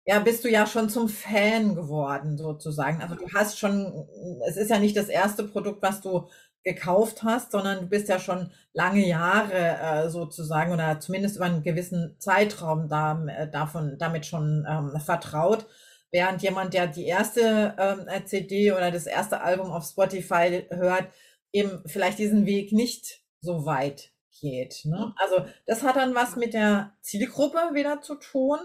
ja, 0.07 0.19
bist 0.19 0.45
du 0.45 0.49
ja 0.49 0.65
schon 0.65 0.89
zum 0.89 1.09
Fan 1.09 1.75
geworden, 1.75 2.37
sozusagen. 2.37 3.01
Also 3.01 3.15
du 3.15 3.27
hast 3.33 3.59
schon, 3.59 4.07
es 4.47 4.55
ist 4.55 4.69
ja 4.69 4.79
nicht 4.79 4.95
das 4.95 5.09
erste 5.09 5.43
Produkt, 5.43 5.81
was 5.81 5.99
du 5.99 6.29
gekauft 6.67 7.23
hast, 7.23 7.53
sondern 7.53 7.79
du 7.79 7.85
bist 7.87 8.09
ja 8.09 8.19
schon 8.19 8.51
lange 8.73 9.07
Jahre 9.07 9.53
äh, 9.53 10.09
sozusagen 10.09 10.73
oder 10.73 10.99
zumindest 10.99 11.37
über 11.37 11.45
einen 11.45 11.63
gewissen 11.63 12.17
Zeitraum 12.19 12.89
da, 12.89 13.25
äh, 13.25 13.49
davon, 13.49 13.95
damit 13.97 14.25
schon 14.25 14.67
ähm, 14.69 14.99
vertraut. 14.99 15.65
Während 16.11 16.41
jemand, 16.41 16.73
der 16.73 16.87
die 16.87 17.05
erste 17.05 17.73
ähm, 17.79 18.25
CD 18.25 18.73
oder 18.73 18.91
das 18.91 19.05
erste 19.05 19.41
Album 19.41 19.71
auf 19.71 19.85
Spotify 19.85 20.65
hört, 20.69 21.07
eben 21.53 21.83
vielleicht 21.85 22.19
diesen 22.19 22.45
Weg 22.45 22.73
nicht 22.73 23.21
so 23.39 23.65
weit 23.65 24.11
geht. 24.41 24.81
Ne? 24.83 25.13
Also 25.15 25.45
das 25.65 25.83
hat 25.83 25.95
dann 25.95 26.15
was 26.15 26.35
mit 26.35 26.53
der 26.53 26.91
Zielgruppe 27.01 27.59
wieder 27.73 28.01
zu 28.01 28.15
tun 28.15 28.59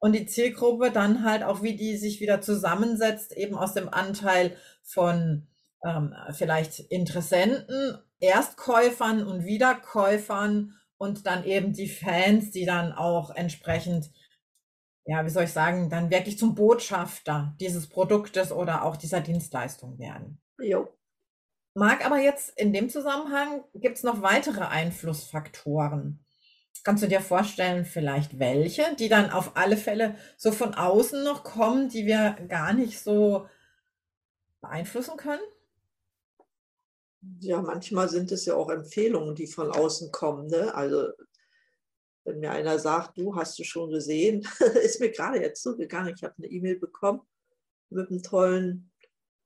und 0.00 0.12
die 0.12 0.26
Zielgruppe 0.26 0.90
dann 0.90 1.24
halt 1.24 1.44
auch, 1.44 1.62
wie 1.62 1.76
die 1.76 1.96
sich 1.96 2.20
wieder 2.20 2.40
zusammensetzt, 2.40 3.32
eben 3.36 3.54
aus 3.54 3.74
dem 3.74 3.88
Anteil 3.88 4.56
von 4.82 5.46
ähm, 5.84 6.14
vielleicht 6.32 6.80
Interessenten, 6.80 7.98
Erstkäufern 8.18 9.26
und 9.26 9.44
Wiederkäufern 9.44 10.74
und 10.96 11.26
dann 11.26 11.44
eben 11.44 11.72
die 11.72 11.88
Fans, 11.88 12.50
die 12.50 12.64
dann 12.64 12.92
auch 12.92 13.30
entsprechend, 13.30 14.10
ja, 15.04 15.24
wie 15.24 15.30
soll 15.30 15.44
ich 15.44 15.52
sagen, 15.52 15.90
dann 15.90 16.10
wirklich 16.10 16.38
zum 16.38 16.54
Botschafter 16.54 17.54
dieses 17.60 17.88
Produktes 17.88 18.50
oder 18.50 18.84
auch 18.84 18.96
dieser 18.96 19.20
Dienstleistung 19.20 19.98
werden. 19.98 20.40
Jo. 20.58 20.88
Mag 21.74 22.06
aber 22.06 22.18
jetzt 22.18 22.56
in 22.58 22.72
dem 22.72 22.88
Zusammenhang, 22.88 23.64
gibt 23.74 23.96
es 23.96 24.04
noch 24.04 24.22
weitere 24.22 24.64
Einflussfaktoren. 24.64 26.24
Kannst 26.84 27.02
du 27.02 27.08
dir 27.08 27.20
vorstellen, 27.20 27.84
vielleicht 27.84 28.38
welche, 28.38 28.94
die 28.96 29.08
dann 29.08 29.30
auf 29.30 29.56
alle 29.56 29.76
Fälle 29.76 30.16
so 30.36 30.52
von 30.52 30.74
außen 30.74 31.24
noch 31.24 31.42
kommen, 31.42 31.88
die 31.88 32.06
wir 32.06 32.36
gar 32.48 32.72
nicht 32.72 33.00
so 33.00 33.48
beeinflussen 34.60 35.16
können? 35.16 35.40
Ja, 37.40 37.60
manchmal 37.60 38.08
sind 38.08 38.32
es 38.32 38.46
ja 38.46 38.54
auch 38.54 38.70
Empfehlungen, 38.70 39.34
die 39.34 39.46
von 39.46 39.70
außen 39.70 40.12
kommen. 40.12 40.46
Ne? 40.48 40.74
Also 40.74 41.08
wenn 42.24 42.40
mir 42.40 42.50
einer 42.50 42.78
sagt, 42.78 43.18
du 43.18 43.36
hast 43.36 43.58
du 43.58 43.64
schon 43.64 43.90
gesehen, 43.90 44.46
ist 44.82 45.00
mir 45.00 45.10
gerade 45.10 45.40
jetzt 45.40 45.62
zugegangen, 45.62 46.14
ich 46.14 46.24
habe 46.24 46.34
eine 46.38 46.46
E-Mail 46.46 46.78
bekommen 46.78 47.20
mit 47.90 48.10
einem 48.10 48.22
tollen 48.22 48.90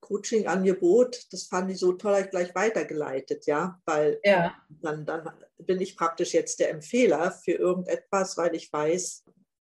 Coaching-Angebot, 0.00 1.26
das 1.32 1.44
fand 1.44 1.70
ich 1.70 1.78
so 1.78 1.92
toll, 1.92 2.22
ich 2.24 2.30
gleich 2.30 2.54
weitergeleitet, 2.54 3.46
ja, 3.46 3.80
weil 3.84 4.20
ja. 4.22 4.54
Dann, 4.68 5.04
dann 5.04 5.28
bin 5.58 5.80
ich 5.80 5.96
praktisch 5.96 6.34
jetzt 6.34 6.60
der 6.60 6.70
Empfehler 6.70 7.32
für 7.32 7.52
irgendetwas, 7.52 8.36
weil 8.36 8.54
ich 8.54 8.72
weiß, 8.72 9.24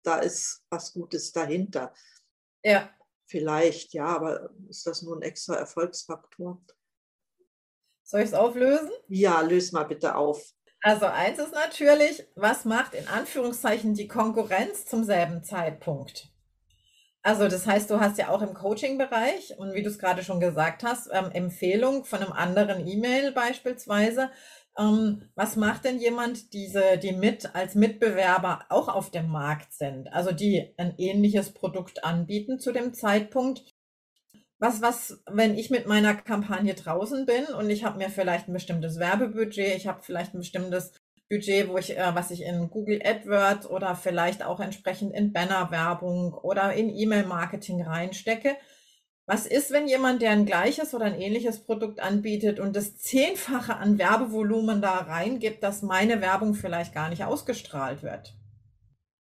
da 0.01 0.19
ist 0.19 0.63
was 0.69 0.93
Gutes 0.93 1.31
dahinter. 1.33 1.93
Ja. 2.63 2.89
Vielleicht, 3.25 3.93
ja, 3.93 4.05
aber 4.05 4.51
ist 4.69 4.87
das 4.87 5.01
nur 5.01 5.17
ein 5.17 5.21
extra 5.21 5.55
Erfolgsfaktor? 5.55 6.61
Soll 8.13 8.21
ich 8.21 8.27
es 8.27 8.35
auflösen? 8.35 8.91
Ja, 9.07 9.41
löse 9.41 9.73
mal 9.73 9.85
bitte 9.85 10.15
auf. 10.15 10.39
Also 10.83 11.07
eins 11.07 11.39
ist 11.39 11.51
natürlich, 11.51 12.23
was 12.35 12.63
macht 12.63 12.93
in 12.93 13.07
Anführungszeichen 13.07 13.95
die 13.95 14.07
Konkurrenz 14.07 14.85
zum 14.85 15.03
selben 15.03 15.43
Zeitpunkt? 15.43 16.29
Also 17.23 17.47
das 17.47 17.65
heißt, 17.65 17.89
du 17.89 17.99
hast 17.99 18.19
ja 18.19 18.29
auch 18.29 18.43
im 18.43 18.53
Coaching-Bereich 18.53 19.57
und 19.57 19.73
wie 19.73 19.81
du 19.81 19.89
es 19.89 19.97
gerade 19.97 20.23
schon 20.23 20.39
gesagt 20.39 20.83
hast, 20.83 21.09
ähm, 21.11 21.31
Empfehlung 21.31 22.05
von 22.05 22.19
einem 22.19 22.33
anderen 22.33 22.87
E-Mail 22.87 23.31
beispielsweise. 23.31 24.29
Ähm, 24.77 25.23
was 25.33 25.55
macht 25.55 25.83
denn 25.83 25.97
jemand, 25.97 26.53
diese, 26.53 26.99
die 26.99 27.13
mit 27.13 27.55
als 27.55 27.73
Mitbewerber 27.73 28.67
auch 28.69 28.89
auf 28.89 29.09
dem 29.09 29.27
Markt 29.27 29.73
sind, 29.73 30.13
also 30.13 30.31
die 30.31 30.75
ein 30.77 30.93
ähnliches 30.99 31.51
Produkt 31.51 32.03
anbieten 32.03 32.59
zu 32.59 32.73
dem 32.73 32.93
Zeitpunkt? 32.93 33.72
Was, 34.63 34.81
was, 34.81 35.21
wenn 35.29 35.57
ich 35.57 35.71
mit 35.71 35.87
meiner 35.87 36.15
Kampagne 36.15 36.73
draußen 36.73 37.25
bin 37.25 37.43
und 37.47 37.69
ich 37.69 37.83
habe 37.83 37.97
mir 37.97 38.09
vielleicht 38.09 38.47
ein 38.47 38.53
bestimmtes 38.53 38.97
Werbebudget, 38.97 39.75
ich 39.75 39.87
habe 39.87 40.03
vielleicht 40.03 40.33
ein 40.33 40.37
bestimmtes 40.37 40.93
Budget, 41.29 41.67
wo 41.67 41.77
ich, 41.77 41.97
äh, 41.97 42.15
was 42.15 42.31
ich 42.31 42.43
in 42.43 42.69
Google 42.69 43.01
AdWords 43.03 43.67
oder 43.67 43.93
vielleicht 43.93 44.41
auch 44.41 44.61
entsprechend 44.61 45.13
in 45.13 45.33
Bannerwerbung 45.33 46.33
oder 46.33 46.71
in 46.71 46.89
E-Mail-Marketing 46.89 47.81
reinstecke. 47.81 48.55
Was 49.25 49.47
ist, 49.47 49.71
wenn 49.71 49.89
jemand, 49.89 50.21
der 50.21 50.31
ein 50.31 50.45
gleiches 50.45 50.93
oder 50.93 51.07
ein 51.07 51.19
ähnliches 51.19 51.65
Produkt 51.65 51.99
anbietet 51.99 52.61
und 52.61 52.73
das 52.73 52.95
Zehnfache 52.95 53.75
an 53.75 53.97
Werbevolumen 53.97 54.81
da 54.81 54.93
reingibt, 54.93 55.61
dass 55.61 55.81
meine 55.81 56.21
Werbung 56.21 56.53
vielleicht 56.53 56.93
gar 56.93 57.09
nicht 57.09 57.25
ausgestrahlt 57.25 58.01
wird? 58.01 58.33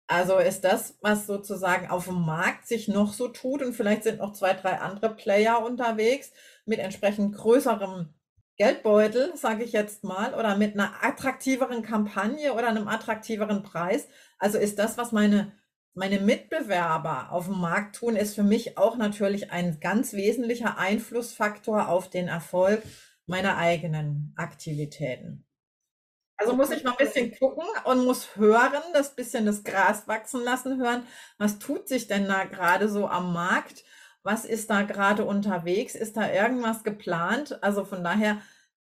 Also 0.09 0.39
ist 0.39 0.63
das, 0.63 0.97
was 1.03 1.27
sozusagen 1.27 1.89
auf 1.89 2.07
dem 2.07 2.23
Markt 2.23 2.67
sich 2.67 2.89
noch 2.89 3.13
so 3.13 3.29
tut 3.29 3.63
und 3.63 3.75
vielleicht 3.75 4.05
sind 4.05 4.19
noch 4.19 4.33
zwei, 4.33 4.55
drei 4.55 4.81
andere 4.81 5.15
Player 5.15 5.63
unterwegs 5.63 6.33
mit 6.65 6.79
entsprechend 6.79 7.37
größerem 7.37 8.15
Geldbeutel, 8.57 9.37
sage 9.37 9.65
ich 9.65 9.73
jetzt 9.73 10.05
mal, 10.05 10.35
oder 10.35 10.57
mit 10.57 10.73
einer 10.73 11.05
attraktiveren 11.05 11.83
Kampagne 11.83 12.55
oder 12.55 12.69
einem 12.69 12.89
attraktiveren 12.89 13.63
Preis. 13.63 14.09
Also 14.39 14.57
ist 14.57 14.79
das, 14.79 14.97
was 14.97 15.13
meine, 15.13 15.53
meine 15.93 16.21
Mitbewerber 16.21 17.31
auf 17.31 17.45
dem 17.45 17.59
Markt 17.61 17.97
tun, 17.97 18.17
ist 18.17 18.35
für 18.35 18.43
mich 18.43 18.79
auch 18.79 18.97
natürlich 18.97 19.53
ein 19.53 19.79
ganz 19.79 20.15
wesentlicher 20.15 20.79
Einflussfaktor 20.79 21.89
auf 21.89 22.09
den 22.09 22.29
Erfolg 22.29 22.83
meiner 23.27 23.59
eigenen 23.59 24.33
Aktivitäten. 24.37 25.48
Also 26.39 26.55
muss 26.55 26.71
ich 26.71 26.85
mal 26.85 26.93
ein 26.93 26.97
bisschen 26.97 27.37
gucken 27.39 27.65
und 27.85 28.05
muss 28.05 28.37
hören, 28.37 28.83
das 28.95 29.15
bisschen 29.15 29.45
das 29.45 29.65
Gras 29.65 30.07
wachsen 30.07 30.43
lassen, 30.43 30.81
hören, 30.81 31.05
was 31.37 31.59
tut 31.59 31.89
sich 31.89 32.07
denn 32.07 32.27
da 32.27 32.45
gerade 32.45 32.89
so 32.89 33.09
am 33.09 33.33
Markt? 33.33 33.85
was 34.29 34.45
ist 34.45 34.69
da 34.69 34.83
gerade 34.83 35.25
unterwegs? 35.25 35.95
Ist 35.95 36.19
da 36.19 36.31
irgendwas 36.31 36.85
geplant? 36.85 37.63
Also 37.63 37.87
von 37.87 38.05
daher 38.05 38.43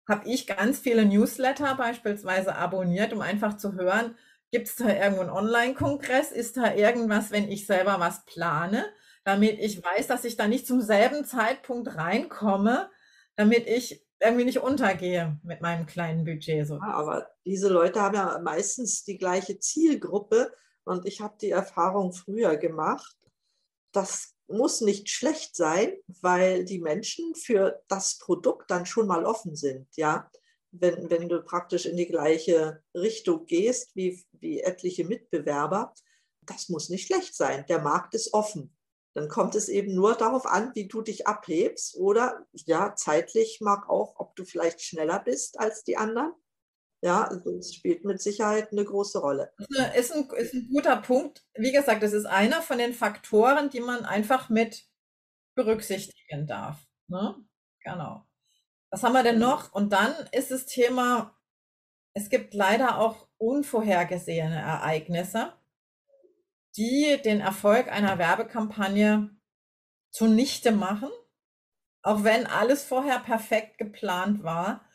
habe 0.07 0.27
ich 0.27 0.47
ganz 0.47 0.79
viele 0.79 1.05
Newsletter 1.05 1.75
beispielsweise 1.75 2.55
abonniert, 2.55 3.13
um 3.13 3.21
einfach 3.21 3.55
zu 3.55 3.73
hören, 3.73 4.15
gibt 4.51 4.67
es 4.67 4.75
da 4.75 4.89
irgendwo 4.89 5.21
einen 5.21 5.29
Online-Kongress? 5.29 6.31
Ist 6.31 6.57
da 6.57 6.73
irgendwas, 6.73 7.31
wenn 7.31 7.49
ich 7.49 7.67
selber 7.67 8.01
was 8.01 8.25
plane, 8.25 8.85
damit 9.23 9.59
ich 9.59 9.81
weiß, 9.81 10.07
dass 10.07 10.25
ich 10.25 10.35
da 10.35 10.47
nicht 10.47 10.67
zum 10.67 10.81
selben 10.81 11.23
Zeitpunkt 11.23 11.95
reinkomme, 11.95 12.89
damit 13.35 13.65
ich 13.67 14.03
irgendwie 14.21 14.45
nicht 14.45 14.59
untergehe 14.59 15.39
mit 15.43 15.61
meinem 15.61 15.85
kleinen 15.85 16.23
Budget. 16.23 16.67
So. 16.67 16.75
Ja, 16.75 16.91
aber 16.93 17.29
diese 17.45 17.69
Leute 17.69 18.01
haben 18.01 18.15
ja 18.15 18.39
meistens 18.39 19.03
die 19.03 19.17
gleiche 19.17 19.59
Zielgruppe 19.59 20.51
und 20.83 21.05
ich 21.05 21.21
habe 21.21 21.37
die 21.41 21.51
Erfahrung 21.51 22.13
früher 22.13 22.57
gemacht, 22.57 23.15
das 23.91 24.35
muss 24.47 24.81
nicht 24.81 25.09
schlecht 25.09 25.55
sein, 25.55 25.93
weil 26.21 26.65
die 26.65 26.79
Menschen 26.79 27.35
für 27.35 27.81
das 27.87 28.17
Produkt 28.17 28.69
dann 28.71 28.85
schon 28.85 29.07
mal 29.07 29.25
offen 29.25 29.55
sind, 29.55 29.87
ja. 29.95 30.29
Wenn, 30.71 31.09
wenn 31.09 31.27
du 31.27 31.41
praktisch 31.41 31.87
in 31.87 31.97
die 31.97 32.05
gleiche 32.05 32.83
Richtung 32.93 33.47
gehst 33.47 33.95
wie, 33.95 34.23
wie 34.33 34.59
etliche 34.59 35.03
Mitbewerber, 35.03 35.95
das 36.41 36.69
muss 36.69 36.89
nicht 36.89 37.07
schlecht 37.07 37.35
sein. 37.35 37.65
Der 37.67 37.81
Markt 37.81 38.13
ist 38.13 38.35
offen. 38.35 38.75
Dann 39.15 39.27
kommt 39.27 39.55
es 39.55 39.69
eben 39.69 39.95
nur 39.95 40.15
darauf 40.15 40.45
an, 40.45 40.71
wie 40.75 40.87
du 40.87 41.01
dich 41.01 41.27
abhebst 41.27 41.95
oder 41.95 42.45
ja, 42.53 42.93
zeitlich 42.95 43.59
mag 43.61 43.89
auch, 43.89 44.19
ob 44.19 44.35
du 44.35 44.45
vielleicht 44.45 44.81
schneller 44.81 45.19
bist 45.19 45.59
als 45.59 45.83
die 45.83 45.97
anderen. 45.97 46.33
Ja, 47.01 47.23
also 47.23 47.57
es 47.57 47.73
spielt 47.73 48.03
mit 48.03 48.21
Sicherheit 48.21 48.71
eine 48.71 48.83
große 48.83 49.19
Rolle. 49.19 49.53
Ist 49.95 50.13
ein, 50.13 50.29
ist 50.37 50.53
ein 50.53 50.69
guter 50.71 50.97
Punkt. 50.97 51.45
Wie 51.55 51.71
gesagt, 51.71 52.03
das 52.03 52.13
ist 52.13 52.25
einer 52.25 52.61
von 52.61 52.77
den 52.77 52.93
Faktoren, 52.93 53.69
die 53.69 53.79
man 53.79 54.05
einfach 54.05 54.49
mit 54.49 54.85
berücksichtigen 55.55 56.45
darf. 56.45 56.85
Ne? 57.07 57.35
Genau. 57.83 58.25
Was 58.91 59.03
haben 59.03 59.13
wir 59.13 59.23
denn 59.23 59.39
noch? 59.39 59.71
Und 59.71 59.93
dann 59.93 60.13
ist 60.31 60.51
das 60.51 60.65
Thema, 60.65 61.37
es 62.13 62.29
gibt 62.29 62.53
leider 62.53 62.99
auch 62.99 63.27
unvorhergesehene 63.37 64.59
Ereignisse 64.59 65.53
die 66.77 67.19
den 67.23 67.41
Erfolg 67.41 67.91
einer 67.91 68.17
Werbekampagne 68.17 69.29
zunichte 70.11 70.71
machen, 70.71 71.09
auch 72.01 72.23
wenn 72.23 72.47
alles 72.47 72.83
vorher 72.83 73.19
perfekt 73.19 73.77
geplant 73.77 74.43
war. 74.43 74.85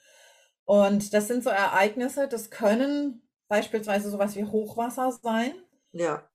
Und 0.64 1.12
das 1.12 1.28
sind 1.28 1.44
so 1.44 1.50
Ereignisse, 1.50 2.28
das 2.28 2.50
können 2.50 3.22
beispielsweise 3.48 4.10
sowas 4.10 4.34
wie 4.36 4.44
Hochwasser 4.44 5.12
sein. 5.12 5.52
Ja. 5.92 6.28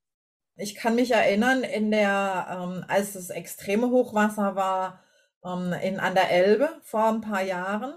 Ich 0.56 0.76
kann 0.76 0.96
mich 0.96 1.12
erinnern, 1.12 1.64
in 1.64 1.90
der, 1.90 2.48
ähm, 2.50 2.86
als 2.88 3.16
es 3.16 3.30
extreme 3.30 3.90
Hochwasser 3.90 4.56
war 4.56 5.04
ähm, 5.44 5.74
in, 5.82 6.00
an 6.00 6.16
der 6.16 6.32
Elbe 6.32 6.70
vor 6.84 7.08
ein 7.08 7.22
paar 7.22 7.42
Jahren. 7.42 7.94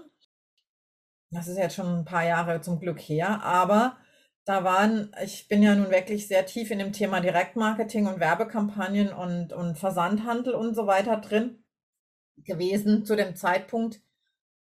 Das 1.29 1.47
ist 1.47 1.57
jetzt 1.57 1.75
schon 1.75 1.99
ein 1.99 2.05
paar 2.05 2.23
Jahre 2.23 2.61
zum 2.61 2.79
Glück 2.79 2.99
her, 2.99 3.41
aber 3.43 3.97
da 4.45 4.63
waren, 4.63 5.15
ich 5.23 5.47
bin 5.47 5.63
ja 5.63 5.73
nun 5.73 5.89
wirklich 5.89 6.27
sehr 6.27 6.45
tief 6.45 6.69
in 6.69 6.79
dem 6.79 6.91
Thema 6.91 7.21
Direktmarketing 7.21 8.07
und 8.07 8.19
Werbekampagnen 8.19 9.13
und, 9.13 9.53
und 9.53 9.77
Versandhandel 9.77 10.53
und 10.53 10.75
so 10.75 10.85
weiter 10.85 11.17
drin 11.17 11.63
gewesen 12.37 13.05
zu 13.05 13.15
dem 13.15 13.35
Zeitpunkt. 13.35 14.01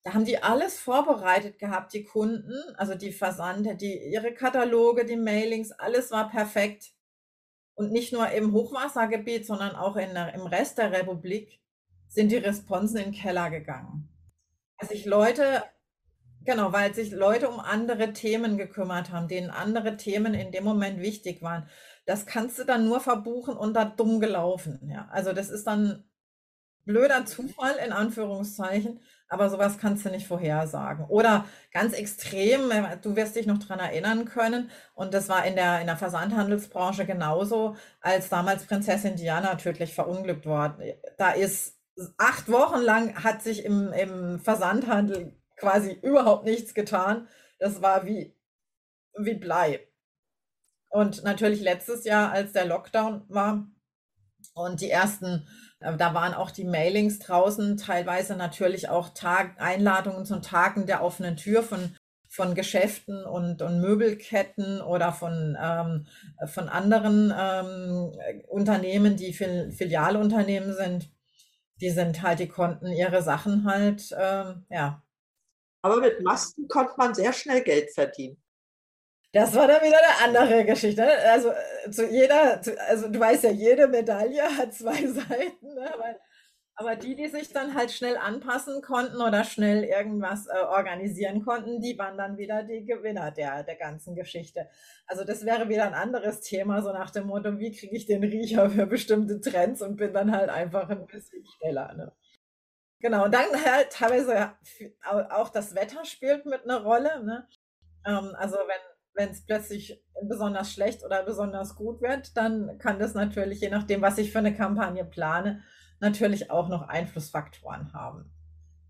Da 0.04 0.14
haben 0.14 0.26
die 0.26 0.42
alles 0.42 0.80
vorbereitet 0.80 1.60
gehabt, 1.60 1.94
die 1.94 2.04
Kunden, 2.04 2.54
also 2.76 2.96
die 2.96 3.14
Versand, 3.14 3.82
die, 3.82 3.98
ihre 4.12 4.34
Kataloge, 4.34 5.06
die 5.06 5.16
Mailings, 5.16 5.72
alles 5.72 6.12
war 6.12 6.30
perfekt. 6.30 6.92
Und 7.76 7.92
nicht 7.92 8.12
nur 8.12 8.30
im 8.30 8.52
Hochwassergebiet, 8.52 9.46
sondern 9.46 9.76
auch 9.76 9.96
in 9.96 10.14
der, 10.14 10.34
im 10.34 10.42
Rest 10.42 10.80
der 10.80 10.92
Republik 10.92 11.62
sind 12.10 12.32
die 12.32 12.38
Responsen 12.38 12.98
in 12.98 13.04
den 13.06 13.14
Keller 13.14 13.50
gegangen. 13.50 14.10
Also 14.78 14.94
ich 14.94 15.06
Leute 15.06 15.64
Genau, 16.44 16.74
weil 16.74 16.94
sich 16.94 17.12
Leute 17.12 17.50
um 17.50 17.60
andere 17.60 18.14
Themen 18.14 18.58
gekümmert 18.58 19.12
haben, 19.12 19.28
denen 19.28 19.52
andere 19.52 19.96
Themen 19.98 20.34
in 20.34 20.52
dem 20.52 20.64
Moment 20.64 21.00
wichtig 21.00 21.42
waren. 21.44 21.68
Das 22.06 22.26
kannst 22.26 22.58
du 22.58 22.64
dann 22.64 22.86
nur 22.86 23.00
verbuchen 23.00 23.56
und 23.56 23.76
da 23.76 23.86
dumm 23.86 24.20
gelaufen. 24.20 24.80
Ja, 24.92 25.08
also 25.12 25.34
das 25.34 25.50
ist 25.52 25.68
dann 25.68 26.04
blöder 26.86 27.26
Zufall 27.26 27.76
in 27.86 27.92
Anführungszeichen, 27.92 29.00
aber 29.28 29.50
sowas 29.50 29.78
kannst 29.78 30.04
du 30.06 30.10
nicht 30.10 30.28
vorhersagen. 30.28 31.06
Oder 31.06 31.46
ganz 31.72 31.94
extrem, 31.94 32.72
äh, 32.72 32.98
du 33.02 33.16
wirst 33.16 33.36
dich 33.36 33.46
noch 33.46 33.60
dran 33.60 33.80
erinnern 33.80 34.26
können, 34.26 34.72
und 34.96 35.14
das 35.14 35.30
war 35.30 35.46
in 35.46 35.56
der, 35.56 35.82
in 35.82 35.88
der 35.88 35.98
Versandhandelsbranche 35.98 37.06
genauso, 37.06 37.76
als 38.02 38.30
damals 38.30 38.66
Prinzessin 38.66 39.16
Diana 39.16 39.56
tödlich 39.56 39.94
verunglückt 39.94 40.46
worden. 40.48 40.94
Da 41.18 41.32
ist 41.32 41.78
acht 42.18 42.50
Wochen 42.52 42.82
lang 42.82 43.24
hat 43.24 43.44
sich 43.44 43.64
im, 43.64 43.94
im 43.94 44.40
Versandhandel 44.40 45.36
quasi 45.62 45.92
überhaupt 46.02 46.44
nichts 46.44 46.74
getan. 46.74 47.28
Das 47.60 47.82
war 47.82 48.06
wie, 48.06 48.36
wie 49.18 49.36
Blei. 49.36 49.88
Und 50.90 51.24
natürlich 51.24 51.62
letztes 51.62 52.04
Jahr, 52.04 52.32
als 52.32 52.52
der 52.52 52.66
Lockdown 52.66 53.24
war 53.30 53.68
und 54.56 54.82
die 54.82 54.90
ersten, 54.90 55.48
äh, 55.80 55.96
da 55.96 56.14
waren 56.14 56.34
auch 56.34 56.52
die 56.52 56.66
Mailings 56.66 57.20
draußen, 57.20 57.78
teilweise 57.78 58.36
natürlich 58.36 58.90
auch 58.90 59.10
Tag, 59.10 59.62
Einladungen 59.62 60.26
zum 60.26 60.42
Tagen 60.42 60.88
der 60.88 61.04
offenen 61.04 61.38
Tür 61.38 61.64
von, 61.64 61.96
von 62.28 62.56
Geschäften 62.56 63.24
und, 63.24 63.62
und 63.62 63.80
Möbelketten 63.80 64.82
oder 64.82 65.14
von, 65.14 65.56
ähm, 65.62 66.08
von 66.48 66.68
anderen 66.68 67.34
ähm, 67.38 68.12
Unternehmen, 68.50 69.16
die 69.16 69.34
Fil 69.34 69.72
Filialunternehmen 69.72 70.74
sind. 70.74 71.10
Die 71.80 71.92
sind 71.92 72.22
halt, 72.22 72.40
die 72.40 72.48
konnten 72.48 72.88
ihre 72.88 73.22
Sachen 73.22 73.66
halt, 73.66 74.14
ähm, 74.20 74.66
ja, 74.70 75.04
aber 75.82 75.98
mit 75.98 76.22
Masken 76.22 76.68
konnte 76.68 76.94
man 76.98 77.14
sehr 77.14 77.34
schnell 77.34 77.62
Geld 77.62 77.92
verdienen. 77.94 78.42
Das 79.34 79.56
war 79.56 79.68
dann 79.68 79.82
wieder 79.82 79.98
eine 79.98 80.38
andere 80.38 80.66
Geschichte. 80.66 81.02
Ne? 81.02 81.12
Also 81.32 81.52
äh, 81.52 81.90
zu 81.90 82.06
jeder, 82.08 82.62
zu, 82.62 82.78
also 82.82 83.08
du 83.08 83.20
weißt 83.20 83.46
ja, 83.46 83.52
jede 83.52 83.88
Medaille 83.88 84.44
hat 84.58 84.74
zwei 84.74 85.08
Seiten. 85.08 85.74
Ne? 85.74 85.94
Aber, 85.94 86.16
aber, 86.76 86.96
die, 86.98 87.16
die 87.16 87.28
sich 87.28 87.54
dann 87.54 87.74
halt 87.74 87.92
schnell 87.92 88.18
anpassen 88.18 88.82
konnten 88.82 89.22
oder 89.22 89.46
schnell 89.46 89.86
irgendwas 89.86 90.48
äh, 90.48 90.60
organisieren 90.60 91.46
konnten, 91.46 91.80
die 91.80 91.98
waren 91.98 92.18
dann 92.18 92.38
wieder 92.38 92.64
die 92.64 92.84
Gewinner 92.86 93.32
der, 93.32 93.64
der 93.64 93.76
ganzen 93.76 94.16
Geschichte. 94.16 94.68
Also 95.06 95.24
das 95.24 95.46
wäre 95.46 95.70
wieder 95.70 95.86
ein 95.86 95.94
anderes 95.94 96.42
Thema, 96.42 96.82
so 96.82 96.92
nach 96.92 97.12
dem 97.12 97.28
Motto, 97.28 97.58
wie 97.58 97.72
kriege 97.72 97.96
ich 97.96 98.08
den 98.08 98.24
Riecher 98.24 98.70
für 98.70 98.86
bestimmte 98.86 99.40
Trends 99.40 99.82
und 99.82 99.96
bin 99.96 100.14
dann 100.14 100.36
halt 100.36 100.50
einfach 100.50 100.90
ein 100.90 101.06
bisschen 101.06 101.46
schneller. 101.46 101.94
Ne? 101.94 102.12
Genau, 103.02 103.26
und 103.26 103.34
dann 103.34 103.46
halt 103.66 103.92
teilweise 103.92 104.54
auch 105.32 105.50
das 105.50 105.76
Wetter 105.76 106.06
spielt 106.06 106.46
mit 106.46 106.64
einer 106.64 106.84
Rolle. 106.84 107.24
Ne? 107.24 107.48
Ähm, 108.06 108.36
also 108.38 108.58
wenn 109.14 109.30
es 109.30 109.46
plötzlich 109.46 110.04
besonders 110.24 110.72
schlecht 110.72 111.04
oder 111.04 111.24
besonders 111.24 111.76
gut 111.76 112.02
wird, 112.02 112.38
dann 112.38 112.78
kann 112.78 113.00
das 113.00 113.14
natürlich, 113.14 113.62
je 113.62 113.70
nachdem, 113.70 114.02
was 114.02 114.18
ich 114.18 114.32
für 114.32 114.40
eine 114.40 114.54
Kampagne 114.54 115.04
plane, 115.04 115.62
natürlich 116.00 116.52
auch 116.52 116.70
noch 116.70 116.88
Einflussfaktoren 116.88 117.94
haben. 117.94 118.32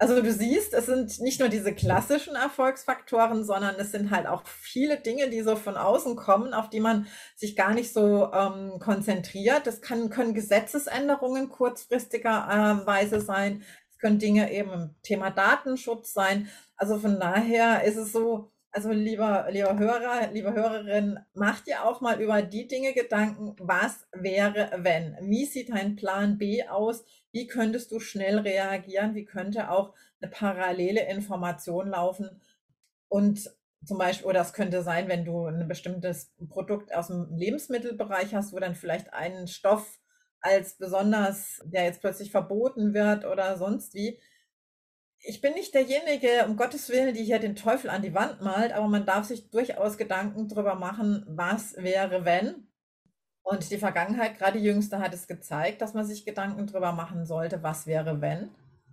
Also 0.01 0.19
du 0.19 0.33
siehst, 0.33 0.73
es 0.73 0.87
sind 0.87 1.19
nicht 1.19 1.39
nur 1.39 1.47
diese 1.47 1.75
klassischen 1.75 2.35
Erfolgsfaktoren, 2.35 3.43
sondern 3.43 3.75
es 3.75 3.91
sind 3.91 4.09
halt 4.09 4.25
auch 4.25 4.41
viele 4.47 4.97
Dinge, 4.99 5.29
die 5.29 5.41
so 5.41 5.55
von 5.55 5.77
außen 5.77 6.15
kommen, 6.15 6.55
auf 6.55 6.71
die 6.71 6.79
man 6.79 7.05
sich 7.35 7.55
gar 7.55 7.75
nicht 7.75 7.93
so 7.93 8.31
ähm, 8.33 8.79
konzentriert. 8.79 9.67
Das 9.67 9.79
kann, 9.79 10.09
können 10.09 10.33
Gesetzesänderungen 10.33 11.49
kurzfristiger 11.49 12.81
äh, 12.81 12.87
Weise 12.87 13.21
sein 13.21 13.61
können 14.01 14.19
Dinge 14.19 14.51
eben 14.51 14.71
im 14.73 14.95
Thema 15.03 15.29
Datenschutz 15.29 16.13
sein. 16.13 16.49
Also 16.75 16.97
von 16.97 17.19
daher 17.19 17.83
ist 17.83 17.97
es 17.97 18.11
so, 18.11 18.51
also 18.71 18.91
lieber, 18.91 19.47
lieber 19.51 19.77
Hörer, 19.77 20.31
liebe 20.31 20.53
Hörerin, 20.53 21.19
mach 21.33 21.59
dir 21.61 21.85
auch 21.85 22.01
mal 22.01 22.21
über 22.21 22.41
die 22.41 22.67
Dinge 22.67 22.93
Gedanken, 22.93 23.55
was 23.59 24.07
wäre, 24.13 24.71
wenn? 24.77 25.17
Wie 25.21 25.45
sieht 25.45 25.69
dein 25.69 25.95
Plan 25.95 26.37
B 26.37 26.67
aus? 26.67 27.03
Wie 27.31 27.47
könntest 27.47 27.91
du 27.91 27.99
schnell 27.99 28.39
reagieren? 28.39 29.13
Wie 29.13 29.25
könnte 29.25 29.69
auch 29.69 29.93
eine 30.21 30.31
parallele 30.31 31.07
Information 31.09 31.89
laufen? 31.89 32.41
Und 33.09 33.51
zum 33.85 33.97
Beispiel, 33.97 34.27
oder 34.27 34.41
es 34.41 34.53
könnte 34.53 34.83
sein, 34.83 35.07
wenn 35.07 35.25
du 35.25 35.45
ein 35.47 35.67
bestimmtes 35.67 36.31
Produkt 36.49 36.93
aus 36.93 37.07
dem 37.07 37.35
Lebensmittelbereich 37.35 38.33
hast, 38.35 38.53
wo 38.53 38.59
dann 38.59 38.75
vielleicht 38.75 39.11
ein 39.13 39.47
Stoff 39.47 39.99
als 40.41 40.77
besonders, 40.77 41.61
der 41.65 41.85
jetzt 41.85 42.01
plötzlich 42.01 42.31
verboten 42.31 42.93
wird 42.93 43.25
oder 43.25 43.57
sonst 43.57 43.93
wie. 43.93 44.19
Ich 45.19 45.39
bin 45.39 45.53
nicht 45.53 45.73
derjenige, 45.75 46.45
um 46.47 46.57
Gottes 46.57 46.89
Willen, 46.89 47.13
die 47.13 47.23
hier 47.23 47.39
den 47.39 47.55
Teufel 47.55 47.89
an 47.91 48.01
die 48.01 48.15
Wand 48.15 48.41
malt, 48.41 48.73
aber 48.73 48.87
man 48.87 49.05
darf 49.05 49.25
sich 49.25 49.51
durchaus 49.51 49.97
Gedanken 49.97 50.47
darüber 50.47 50.75
machen, 50.75 51.23
was 51.27 51.77
wäre, 51.77 52.25
wenn. 52.25 52.67
Und 53.43 53.69
die 53.69 53.77
Vergangenheit, 53.77 54.37
gerade 54.37 54.59
die 54.59 54.65
jüngste, 54.65 54.99
hat 54.99 55.13
es 55.13 55.27
gezeigt, 55.27 55.81
dass 55.81 55.93
man 55.93 56.05
sich 56.05 56.25
Gedanken 56.25 56.67
darüber 56.67 56.91
machen 56.91 57.25
sollte, 57.25 57.61
was 57.61 57.85
wäre, 57.85 58.21
wenn. 58.21 58.49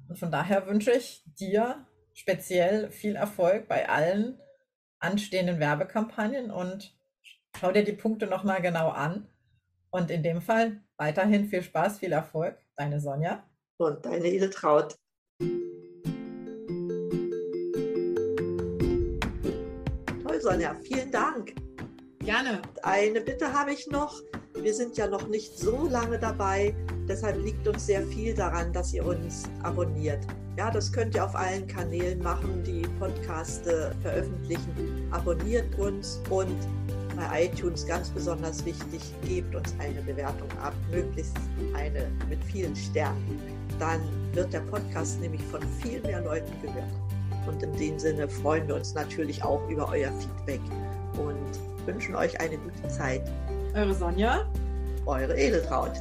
Und 0.08 0.18
von 0.18 0.30
daher 0.30 0.66
wünsche 0.66 0.92
ich 0.92 1.22
dir 1.38 1.86
speziell 2.12 2.90
viel 2.90 3.16
Erfolg 3.16 3.68
bei 3.68 3.88
allen 3.88 4.38
anstehenden 4.98 5.60
Werbekampagnen 5.60 6.50
und 6.50 6.96
schau 7.56 7.72
dir 7.72 7.84
die 7.84 7.92
Punkte 7.92 8.26
nochmal 8.26 8.60
genau 8.60 8.88
an. 8.88 9.28
Und 9.90 10.10
in 10.10 10.22
dem 10.22 10.42
Fall 10.42 10.82
weiterhin 10.98 11.48
viel 11.48 11.62
Spaß, 11.62 11.98
viel 11.98 12.12
Erfolg. 12.12 12.58
Deine 12.76 13.00
Sonja. 13.00 13.42
Und 13.78 14.04
deine 14.04 14.26
Edeltraut. 14.26 14.96
Toll, 20.22 20.40
Sonja. 20.40 20.74
Vielen 20.82 21.10
Dank. 21.10 21.54
Gerne. 22.18 22.60
Eine 22.82 23.20
Bitte 23.20 23.52
habe 23.52 23.72
ich 23.72 23.86
noch. 23.86 24.20
Wir 24.54 24.74
sind 24.74 24.96
ja 24.96 25.06
noch 25.06 25.28
nicht 25.28 25.56
so 25.56 25.88
lange 25.88 26.18
dabei. 26.18 26.74
Deshalb 27.08 27.38
liegt 27.42 27.66
uns 27.66 27.86
sehr 27.86 28.02
viel 28.08 28.34
daran, 28.34 28.72
dass 28.72 28.92
ihr 28.92 29.06
uns 29.06 29.44
abonniert. 29.62 30.26
Ja, 30.58 30.70
das 30.70 30.92
könnt 30.92 31.14
ihr 31.14 31.24
auf 31.24 31.36
allen 31.36 31.66
Kanälen 31.68 32.20
machen, 32.20 32.62
die 32.64 32.82
Podcaste 32.98 33.94
veröffentlichen. 34.02 35.08
Abonniert 35.12 35.78
uns 35.78 36.20
und 36.28 36.56
bei 37.18 37.44
iTunes 37.44 37.86
ganz 37.86 38.08
besonders 38.10 38.64
wichtig, 38.64 39.00
gebt 39.26 39.54
uns 39.54 39.74
eine 39.78 40.00
Bewertung 40.02 40.48
ab, 40.62 40.74
möglichst 40.90 41.36
eine 41.74 42.06
mit 42.28 42.42
vielen 42.44 42.74
Sternen. 42.76 43.40
Dann 43.78 44.00
wird 44.32 44.52
der 44.52 44.60
Podcast 44.60 45.20
nämlich 45.20 45.42
von 45.42 45.60
viel 45.82 46.00
mehr 46.02 46.22
Leuten 46.22 46.52
gehört. 46.62 46.84
Und 47.46 47.62
in 47.62 47.72
dem 47.76 47.98
Sinne 47.98 48.28
freuen 48.28 48.68
wir 48.68 48.76
uns 48.76 48.94
natürlich 48.94 49.42
auch 49.42 49.66
über 49.68 49.88
euer 49.88 50.12
Feedback 50.12 50.60
und 51.14 51.86
wünschen 51.86 52.14
euch 52.14 52.38
eine 52.40 52.56
gute 52.58 52.88
Zeit. 52.88 53.22
Eure 53.74 53.94
Sonja. 53.94 54.46
Eure 55.06 55.36
Edeltraut. 55.36 55.92